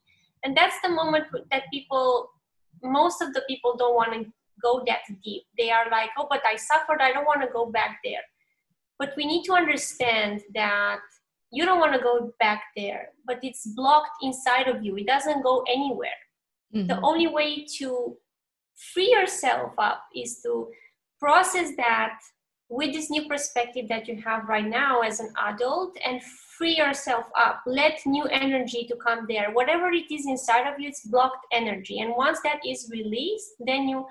[0.43, 2.31] And that's the moment that people
[2.83, 4.31] most of the people don't want to
[4.61, 5.43] go that deep.
[5.57, 7.01] They are like oh but i suffered.
[7.01, 8.25] I don't want to go back there.
[8.99, 11.01] But we need to understand that
[11.57, 14.95] you don't want to go back there but it's blocked inside of you.
[14.97, 16.19] It doesn't go anywhere.
[16.75, 16.87] Mm-hmm.
[16.87, 18.17] the only way to
[18.93, 20.67] free yourself up is to
[21.17, 22.19] process that
[22.69, 26.21] with this new perspective that you have right now as an adult and
[26.57, 27.61] free yourself up.
[27.65, 29.51] Let new energy to come there.
[29.53, 31.99] Whatever it is inside of you it's blocked energy.
[32.01, 34.05] And once that is released then you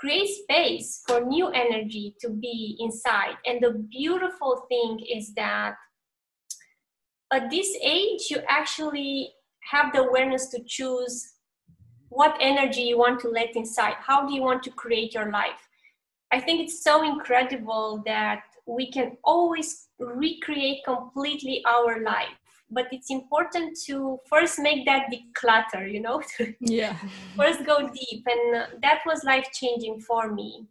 [0.00, 3.36] create space for new energy to be inside.
[3.46, 5.76] And the beautiful thing is that
[7.32, 9.32] at this age you actually
[9.70, 11.34] have the awareness to choose
[12.08, 13.94] what energy you want to let inside.
[14.00, 15.68] How do you want to create your life?
[16.32, 22.36] I think it's so incredible that we can always recreate completely our life.
[22.72, 26.22] But it's important to first make that declutter you know?
[26.60, 26.96] Yeah.
[27.36, 28.24] First go deep.
[28.26, 30.66] And that was life changing for me.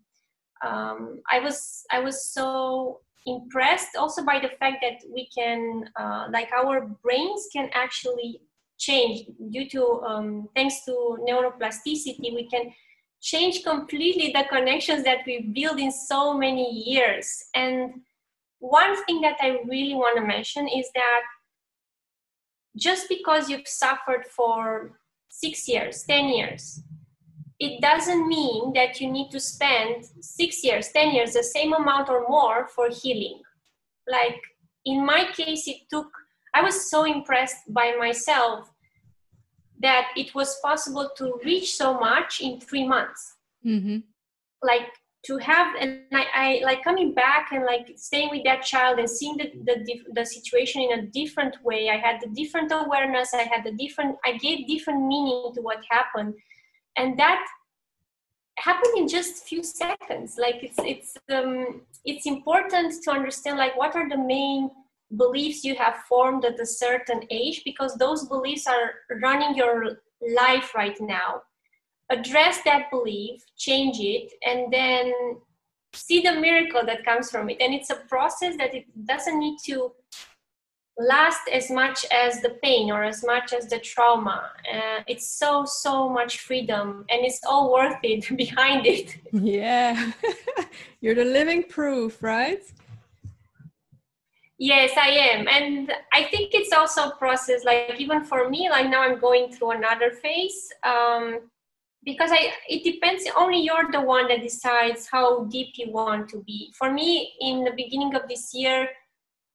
[0.62, 6.28] Um, i was i was so impressed also by the fact that we can uh,
[6.32, 8.42] like our brains can actually
[8.78, 9.28] change.
[9.52, 12.72] Due to um, thanks to neuroplasticity we can
[13.22, 17.44] change completely the connections that we build in so many years.
[17.54, 18.02] And
[18.60, 21.22] one thing that i really want to mention is that
[22.78, 25.00] just because you've suffered for
[25.30, 26.82] six years ten years
[27.60, 32.10] it doesn't mean that you need to spend six years ten years the same amount
[32.10, 33.42] or more for healing
[34.08, 34.42] like
[34.86, 36.08] in my case it took
[36.54, 38.72] I was so impressed by myself
[39.80, 43.36] that it was possible to reach so much in three months.
[43.66, 44.00] Mm-hmm.
[44.62, 44.90] Like
[45.26, 49.10] to have, and I, I, like coming back and like staying with that child and
[49.10, 51.90] seeing the, the, the situation in a different way.
[51.90, 53.34] I had a different awareness.
[53.34, 56.36] I had a different, I gave different meaning to what happened.
[57.00, 57.44] And that
[58.60, 60.38] happened in just few seconds.
[60.38, 64.70] Like it's, it's, um, it's important to understand like what are the main
[65.16, 69.98] beliefs you have formed at a certain age because those beliefs are running your
[70.36, 71.42] life right now
[72.10, 75.12] address that belief change it and then
[75.94, 79.58] see the miracle that comes from it and it's a process that it doesn't need
[79.64, 79.92] to
[81.00, 85.64] last as much as the pain or as much as the trauma uh, it's so
[85.66, 90.12] so much freedom and it's all worth it behind it yeah
[91.02, 92.64] you're the living proof right
[94.62, 95.48] Yes, I am.
[95.48, 99.54] And I think it's also a process, like even for me, like now I'm going
[99.54, 100.70] through another phase.
[100.84, 101.50] Um,
[102.04, 106.44] because I it depends only you're the one that decides how deep you want to
[106.44, 106.74] be.
[106.78, 108.90] For me, in the beginning of this year,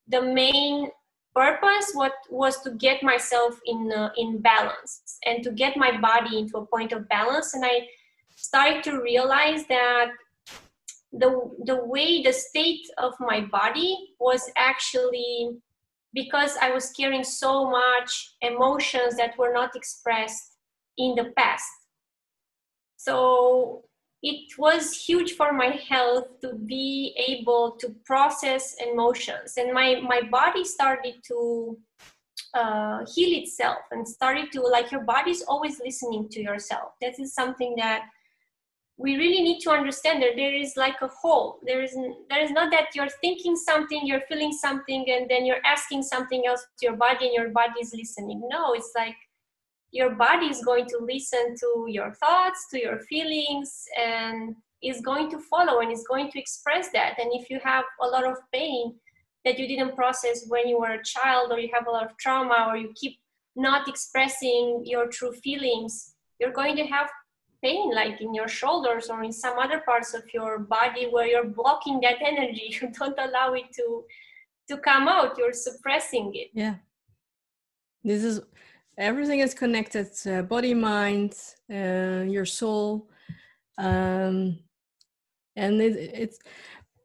[0.09, 0.91] the main
[1.35, 6.39] purpose what was to get myself in uh, in balance and to get my body
[6.39, 7.87] into a point of balance and i
[8.37, 10.11] started to realize that
[11.13, 11.31] the
[11.65, 15.57] the way the state of my body was actually
[16.13, 20.59] because I was carrying so much emotions that were not expressed
[20.97, 21.67] in the past.
[22.97, 23.85] So
[24.25, 30.23] it was huge for my health to be able to process emotions, and my my
[30.31, 31.79] body started to
[32.55, 36.93] uh, heal itself and started to like your body's always listening to yourself.
[37.03, 38.05] That is something that
[38.97, 41.95] we really need to understand that there is like a whole there is
[42.31, 46.45] there is not that you're thinking something you're feeling something and then you're asking something
[46.47, 48.41] else to your body and your body is listening.
[48.49, 49.17] No it's like
[49.95, 55.31] your body is going to listen to your thoughts to your feelings and is going
[55.31, 57.15] to follow and is going to express that.
[57.19, 58.95] And if you have a lot of pain
[59.45, 62.17] that you didn't process when you were a child or you have a lot of
[62.19, 63.19] trauma or you keep
[63.57, 67.09] not expressing your true feelings you're going to have
[67.63, 71.53] pain like in your shoulders or in some other parts of your body where you're
[71.61, 72.69] blocking that energy.
[72.81, 74.05] You don't allow it to
[74.69, 75.39] to come out.
[75.39, 76.49] You're suppressing it.
[76.53, 76.77] Yeah.
[78.03, 78.41] This is
[78.99, 81.35] everything is connected uh, body mind
[81.71, 83.09] uh, your soul.
[83.79, 84.59] Um,
[85.57, 86.39] and it, it's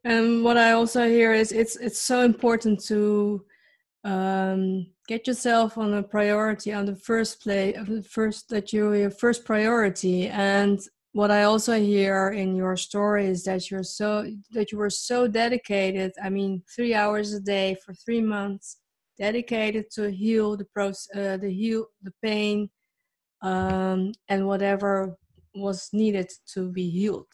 [0.04, 3.44] and what i also hear is it's it's so important to
[4.04, 9.10] um, get yourself on a priority on the first place the first that you're your
[9.10, 10.28] first priority.
[10.28, 10.80] And
[11.12, 15.26] what i also hear in your story is that you're so that you were so
[15.26, 18.76] dedicated i mean three hours a day for three months
[19.20, 22.68] dedicated to heal the process uh, the heal the pain
[23.42, 25.16] um, and whatever
[25.54, 27.32] was needed to be healed.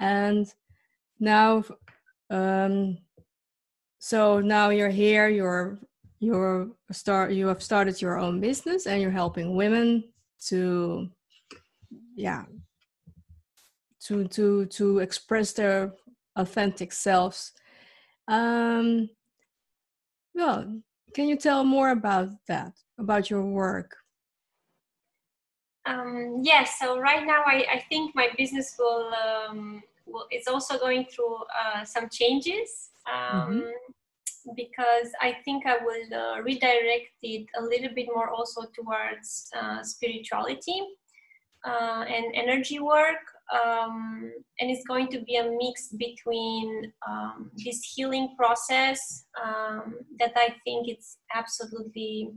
[0.00, 0.46] And
[1.18, 1.64] now
[2.30, 2.98] um,
[3.98, 5.78] so now you're here you're
[6.18, 10.04] you're start you have started your own business and you're helping women
[10.46, 11.08] to
[12.16, 12.44] yeah
[14.06, 15.92] to to to express their
[16.36, 17.52] authentic selves.
[18.28, 19.10] Um
[20.34, 20.80] well
[21.14, 23.96] can you tell more about that about your work
[25.86, 30.78] um yes so right now i i think my business will um will it's also
[30.78, 33.70] going through uh, some changes um mm-hmm
[34.56, 39.82] because I think I will uh, redirect it a little bit more also towards uh,
[39.82, 40.80] spirituality
[41.66, 43.20] uh, and energy work.
[43.52, 50.32] Um, and it's going to be a mix between um, this healing process um, that
[50.36, 52.30] I think it's absolutely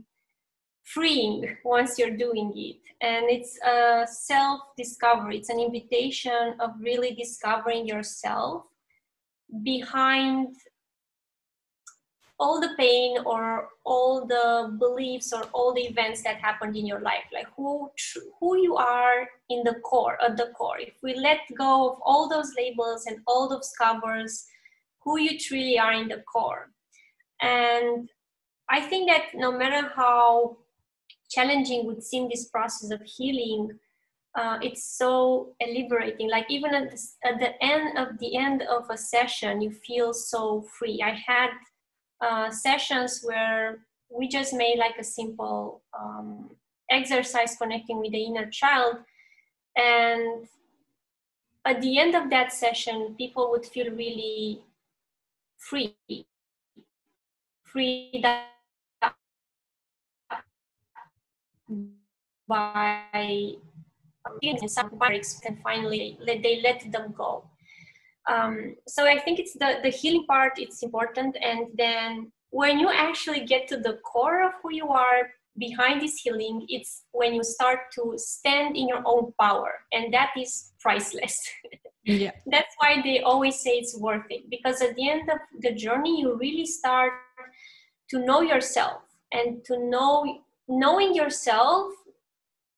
[0.84, 2.76] freeing once you're doing it.
[3.00, 8.64] And it's a self discovery it's an invitation of really discovering yourself
[9.62, 10.56] behind
[12.40, 17.00] all the pain or all the beliefs or all the events that happened in your
[17.00, 17.88] life like who
[18.40, 20.78] who you are in the core at the core.
[20.78, 24.46] If we let go of all those labels and all those covers
[25.02, 26.70] who you truly are in the core.
[27.40, 28.08] And
[28.70, 30.56] i think that no matter how
[31.30, 33.78] challenging would seem this process of healing
[34.36, 36.28] uh, it's so liberating.
[36.28, 40.12] Like even at the, at the end of the end of a session you feel
[40.12, 41.00] so free.
[41.02, 41.50] I had
[42.24, 46.50] uh, sessions where we just made like a simple um,
[46.90, 48.96] exercise connecting with the inner child.
[49.76, 50.46] And
[51.64, 54.60] at the end of that session people would feel really
[55.56, 55.96] free
[57.64, 58.44] free by
[64.40, 67.44] feeling some and finally they let them go
[68.30, 71.36] um, so i think it's the the healing part it's important.
[71.40, 76.16] And then when you actually get to the core of who you are behind this
[76.16, 79.72] healing it's when you start to stand in your own power.
[79.92, 81.38] And that is priceless.
[82.06, 82.32] Yeah.
[82.44, 84.50] That's why they always say it's worth it.
[84.50, 87.12] Because at the end of the journey you really start
[88.10, 89.00] to know yourself.
[89.32, 91.94] And to know knowing yourself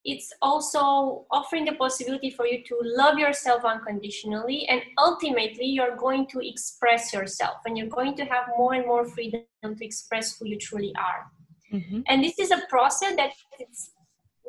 [0.07, 6.25] it's also offering the possibility for you to love yourself unconditionally and ultimately you're going
[6.25, 10.47] to express yourself and you're going to have more and more freedom to express who
[10.47, 11.29] you truly are
[11.73, 11.99] mm-hmm.
[12.07, 13.91] and this is a process that it's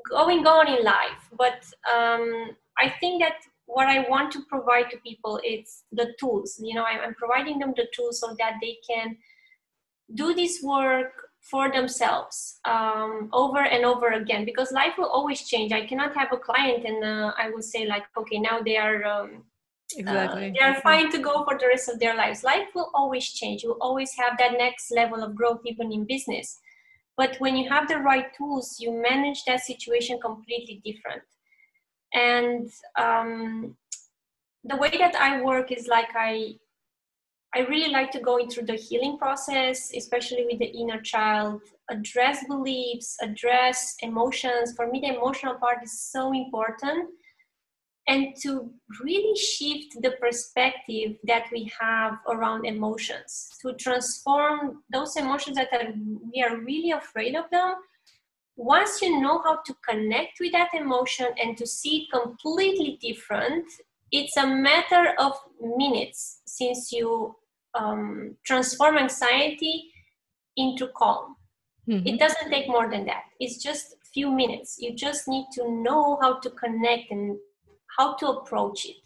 [0.08, 4.96] going on in life but um, i think that what i want to provide to
[4.98, 9.16] people is the tools you know i'm providing them the tools so that they can
[10.14, 15.72] do this work for themselves um, over and over again because life will always change.
[15.72, 19.04] I cannot have a client and uh, i will say like okay now they are
[19.04, 19.44] um,
[19.96, 20.50] exactly.
[20.50, 22.44] uh, they are fine to go for the rest of their lives.
[22.44, 23.62] Life will always change.
[23.62, 26.60] You will always have that next level of growth even in business.
[27.16, 31.22] But when you have the right tools you manage that situation completely different.
[32.14, 33.76] And um,
[34.64, 36.54] the way that i work is like i
[37.54, 42.44] I really like to go into the healing process, especially with the inner child, address
[42.46, 44.74] beliefs, address emotions.
[44.76, 47.08] For me, the emotional part is so important.
[48.06, 48.70] And to
[49.02, 55.92] really shift the perspective that we have around emotions, to transform those emotions that are,
[56.32, 57.74] we are really afraid of them.
[58.56, 63.66] Once you know how to connect with that emotion and to see it completely different,
[64.12, 67.34] it's a matter of minutes since you
[67.74, 69.92] um, transform anxiety
[70.56, 71.36] into calm.
[71.88, 72.06] Mm-hmm.
[72.06, 73.24] It doesn't take more than that.
[73.40, 74.76] It's just a few minutes.
[74.78, 77.36] You just need to know how to connect and
[77.96, 78.96] how to approach it.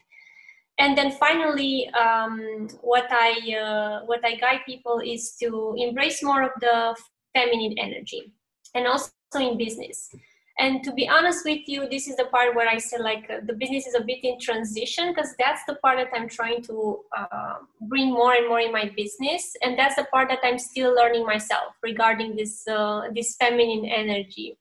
[0.79, 6.43] And then finally, um, what I uh, what I guide people is to embrace more
[6.43, 6.97] of the
[7.35, 8.33] feminine energy,
[8.75, 10.11] and also in business
[10.59, 13.41] and to be honest with you this is the part where i say like uh,
[13.47, 17.01] the business is a bit in transition because that's the part that i'm trying to
[17.17, 17.55] uh,
[17.89, 19.55] bring more and more in my business.
[19.63, 24.59] And that's the part that i'm still learning myself regarding this uh, this feminine energy.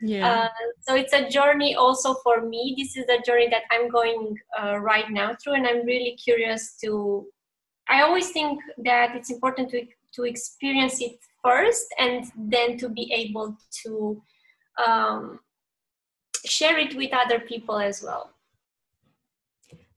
[0.00, 0.28] Yeah.
[0.28, 0.48] Uh,
[0.80, 2.74] so it's a journey also for me.
[2.76, 6.76] This is a journey that i'm going uh, right now through and i'm really curious
[6.82, 7.26] to
[7.88, 13.10] i always think that it's important to to experience it first and then to be
[13.12, 14.20] able to
[14.86, 15.40] um,
[16.44, 18.30] share it with other people as well.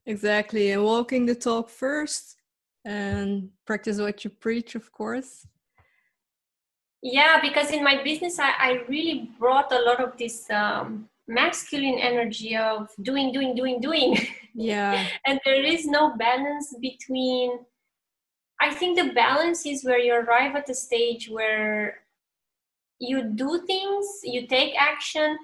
[0.06, 2.36] Exactly, and walking the talk first
[2.84, 5.46] and practice what you preach, of course.
[7.02, 11.98] Yeah, because in my business, I, I really brought a lot of this um, masculine
[11.98, 14.18] energy of doing, doing, doing, doing.
[14.58, 15.06] Yeah.
[15.26, 17.58] and there is no balance between.
[18.58, 21.98] I think the balance is where you arrive at a stage where
[22.98, 25.36] you do things, you take action,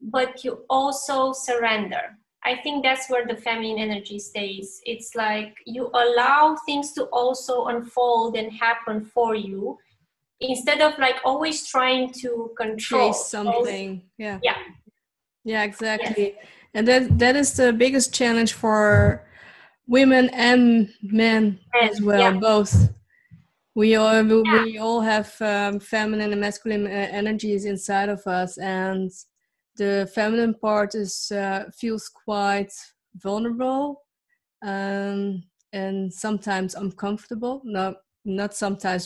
[0.00, 2.16] but you also surrender.
[2.44, 4.80] I think that's where the feminine energy stays.
[4.86, 9.76] It's like you allow things to also unfold and happen for you
[10.40, 14.02] instead of like always trying to control Chase something.
[14.16, 14.38] Yeah.
[14.42, 14.56] Yeah.
[15.44, 16.34] Yeah, exactly.
[16.36, 16.46] Yes.
[16.74, 19.26] And that that is the biggest challenge for
[19.86, 22.38] women and men and, as well, yeah.
[22.38, 22.90] both
[23.80, 24.64] we all yeah.
[24.64, 29.10] we all have um, feminine and masculine uh, energies inside of us and
[29.76, 32.72] the feminine part is uh, feels quite
[33.14, 34.02] vulnerable
[34.62, 39.02] um, and sometimes uncomfortable no not sometimes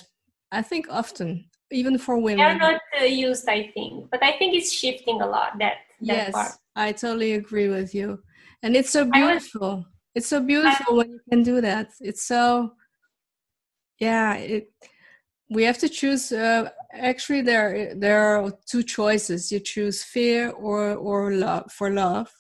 [0.51, 1.45] i think often
[1.75, 2.39] even for women.
[2.39, 5.59] They're not uh, used, I think, but I think it's shifting a lot.
[5.59, 6.53] That, that yes, part.
[6.77, 8.21] I totally agree with you,
[8.63, 9.77] and it's so beautiful.
[9.77, 11.91] Was, it's so beautiful when you can do that.
[12.01, 12.73] It's so,
[13.99, 14.35] yeah.
[14.37, 14.73] It
[15.51, 16.33] we have to choose.
[16.33, 19.53] Uh, actually, there there are two choices.
[19.53, 22.31] You choose fear or or love for love.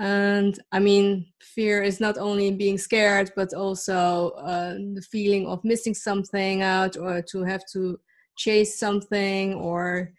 [0.00, 5.64] And I mean, fear is not only being scared, but also uh, the feeling of
[5.64, 7.98] missing something out or to have to
[8.36, 10.12] chase something or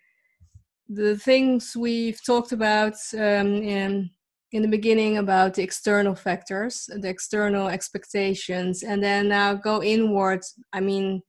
[0.89, 4.09] the things we've talked about um, in
[4.51, 10.55] in the beginning about the external factors the external expectations and then now go inwards.
[10.73, 11.21] I mean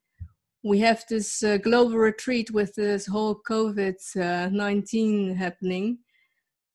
[0.63, 5.99] we have this uh, global retreat with this whole covid-19 uh, happening.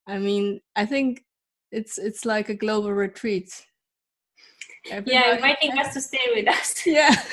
[0.08, 1.24] I mean i think
[1.72, 3.50] it's it's like a global retreat.
[4.90, 5.88] Everybody yeah inviting has...
[5.88, 6.82] us to stay with us.
[6.86, 7.16] Yeah.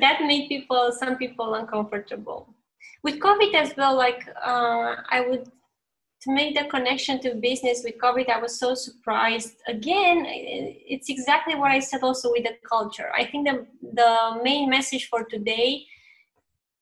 [0.00, 2.54] That made people some people uncomfortable.
[3.02, 5.50] With covid as well like uh, i would
[6.22, 9.56] to make the connection to business with covid i was so surprised.
[9.66, 13.10] Again it's exactly what i said also with the culture.
[13.14, 13.66] I think the
[14.00, 15.86] the main message for today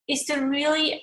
[0.09, 1.03] is to really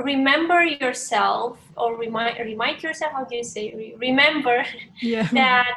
[0.00, 4.64] remember yourself or remind remind yourself how do you say remember
[5.02, 5.28] yeah.
[5.32, 5.74] that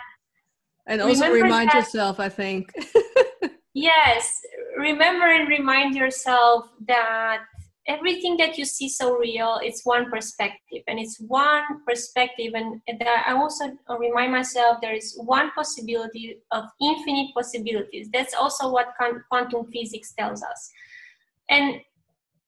[0.88, 2.72] and also remind that, yourself i think.
[3.74, 4.41] Yes
[4.78, 7.43] remember and remind yourself that
[7.88, 10.84] everything that you see so real it's one perspective.
[10.88, 17.34] And it's one perspective and i also remind myself there is one possibility of infinite
[17.34, 18.09] possibilities.
[18.13, 18.93] That's also what
[19.29, 20.71] quantum physics tells us.
[21.49, 21.82] And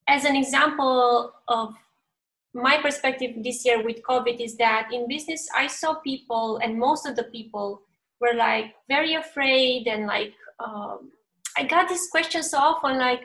[0.08, 1.74] as an example of
[2.54, 7.08] my perspective this year with covid is that in business i saw people and most
[7.08, 7.82] of the people
[8.22, 11.12] were like very afraid and like um,
[11.58, 13.22] i got this question so often like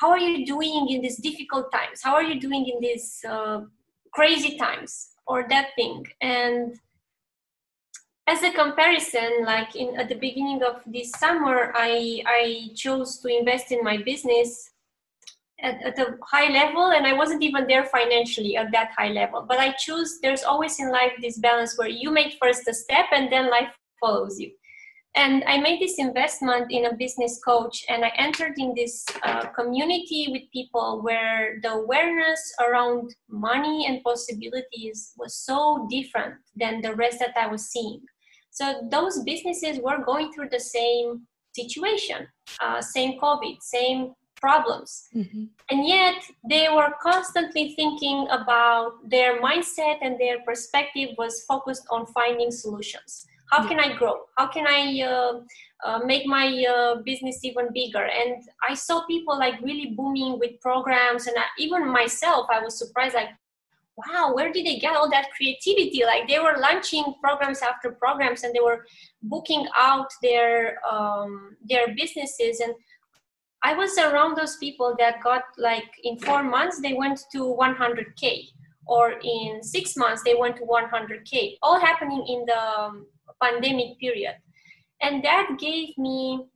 [0.00, 2.02] how are you doing in these difficult times?
[2.02, 3.60] How are you doing in these uh,
[4.12, 6.06] crazy times or that thing?
[6.20, 6.78] And
[8.26, 13.28] as a comparison like in at the beginning of this summer i i chose to
[13.28, 14.70] invest in my business
[15.60, 19.44] at, at a high level and i wasn't even there financially at that high level.
[19.46, 23.06] But i choose there's always in life this balance where you make first a step
[23.12, 23.68] and then life
[24.00, 24.50] follows you
[25.16, 29.46] and i made this investment in a business coach and i entered in this uh,
[29.58, 36.94] community with people where the awareness around money and possibilities was so different than the
[36.94, 38.00] rest that i was seeing.
[38.50, 42.26] So those businesses were going through the same situation
[42.60, 45.08] uh, same covid same problems.
[45.14, 45.44] Mm-hmm.
[45.70, 46.16] and yet
[46.48, 53.26] they were constantly thinking about their mindset and their perspective was focused on finding solutions
[53.54, 54.16] how can i grow?
[54.36, 55.32] How can i uh,
[55.86, 58.04] uh, make my uh, business even bigger?
[58.04, 62.78] And i saw people like really booming with programs and I, even myself i was
[62.78, 63.32] surprised like
[63.96, 66.02] wow where did they get all that creativity?
[66.04, 68.84] Like they were launching programs after programs and they were
[69.22, 72.60] booking out their um, their businesses.
[72.60, 72.74] And
[73.62, 78.24] i was around those people that got like in four months they went to 100k
[78.86, 83.06] or in six months they went to 100k all happening in the um,
[83.42, 84.34] pandemic period.
[85.02, 86.46] And that gave me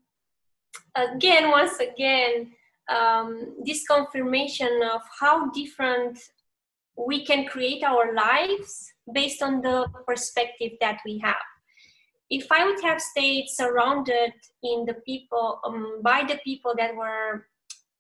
[0.95, 2.53] again once again
[2.89, 6.19] um, this confirmation of how different
[6.97, 11.37] we can create our lives based on the perspective that we have.
[12.31, 17.47] If i would have stayed surrounded in the people um, by the people that were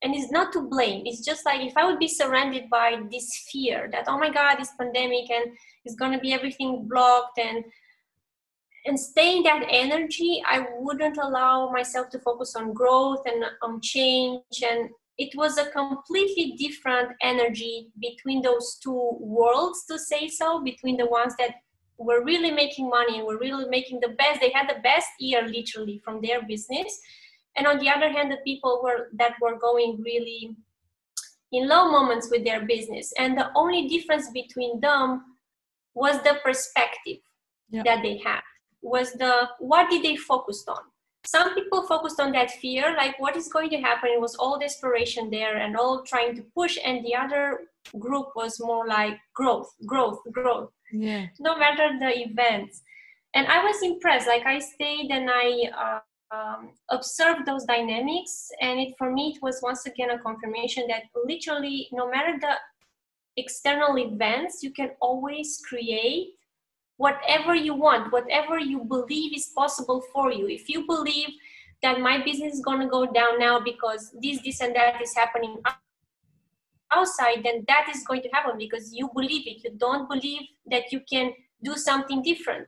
[0.02, 1.02] and it's not to blame.
[1.06, 4.56] It's just like if i would be surrounded by this fear that oh my god
[4.56, 5.52] this pandemic and
[5.84, 7.64] it's going to be everything blocked and
[8.86, 14.62] and staying that energy i wouldn't allow myself to focus on growth and on change.
[14.62, 20.96] And it was a completely different energy between those two worlds to say so between
[20.96, 21.56] the ones that
[21.98, 24.40] were really making money and were really making the best.
[24.40, 27.00] They had the best year literally from their business
[27.56, 30.56] and on the other hand the people were that were going really
[31.52, 33.12] in low moments with their business.
[33.18, 35.36] And the only difference between them
[35.94, 37.18] was the perspective
[37.70, 37.82] yeah.
[37.84, 38.40] that they had
[38.82, 40.82] was the what did they focus on?
[41.24, 44.10] Some people focused on that fear like what is going to happen?
[44.12, 47.60] It was all desperation there and all trying to push and the other
[47.98, 50.70] group was more like growth growth growth.
[50.92, 51.26] Yeah.
[51.40, 52.82] No matter the events.
[53.34, 55.98] And i was impressed like i stayed and i uh,
[56.30, 58.50] um, observed those dynamics.
[58.60, 62.54] And it for me it was once again a confirmation that literally no matter the
[63.36, 66.34] external events you can always create
[66.96, 70.48] whatever you want, whatever you believe is possible for you.
[70.48, 71.28] If you believe
[71.82, 75.14] that my business is going to go down now because this this and that is
[75.14, 75.58] happening
[76.90, 79.62] outside then that is going to happen because you believe it.
[79.62, 82.66] You don't believe that you can do something different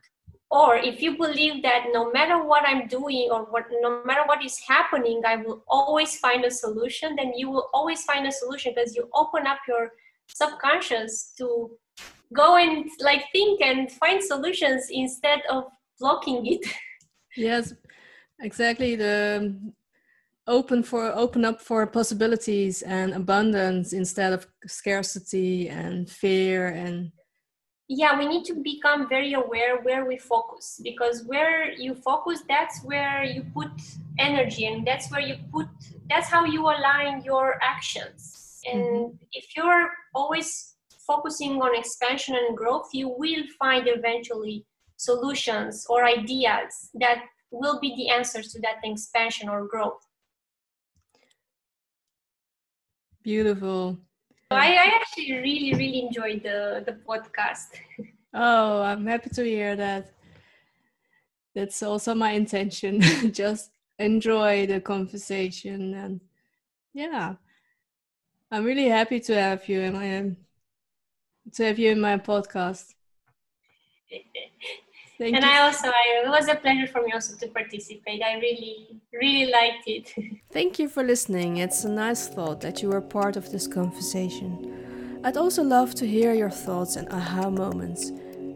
[0.51, 4.43] or if you believe that no matter what i'm doing or what no matter what
[4.43, 8.73] is happening i will always find a solution then you will always find a solution
[8.75, 9.91] because you open up your
[10.27, 11.69] subconscious to
[12.33, 15.65] go and like think and find solutions instead of
[15.99, 16.65] blocking it.
[17.37, 17.73] Yes
[18.41, 18.95] exactly.
[18.95, 19.73] The um,
[20.47, 27.11] open for open up for possibilities and abundance instead of scarcity and fear and
[27.93, 32.81] yeah we need to become very aware where we focus because where you focus that's
[32.85, 33.69] where you put
[34.17, 35.67] energy and that's where you put
[36.09, 39.15] that's how you align your actions and mm-hmm.
[39.33, 40.75] if you're always
[41.05, 44.65] focusing on expansion and growth you will find eventually
[44.95, 50.07] solutions or ideas that will be the answers to that expansion or growth
[53.23, 53.99] Beautiful.
[54.51, 57.67] I, I actually really, really enjoyed the, the podcast.
[58.33, 60.13] Oh, I'm happy to hear that.
[61.53, 63.01] That's also my intention.
[63.33, 66.21] Just enjoy the conversation and
[66.93, 67.35] yeah.
[68.49, 70.35] I'm really happy to have you in my
[71.53, 72.93] to have you in my podcast.
[75.21, 75.51] Thank and you.
[75.51, 78.23] I also, I, it was a pleasure for me also to participate.
[78.23, 80.11] I really, really liked it.
[80.51, 81.57] Thank you for listening.
[81.57, 85.21] It's a nice thought that you were part of this conversation.
[85.23, 88.11] I'd also love to hear your thoughts and aha moments.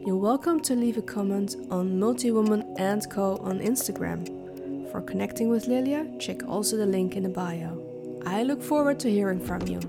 [0.08, 4.92] You're welcome to leave a comment on Multiwoman and Co on Instagram.
[4.92, 7.80] For connecting with Lilia, check also the link in the bio.
[8.26, 9.80] I look forward to hearing from you.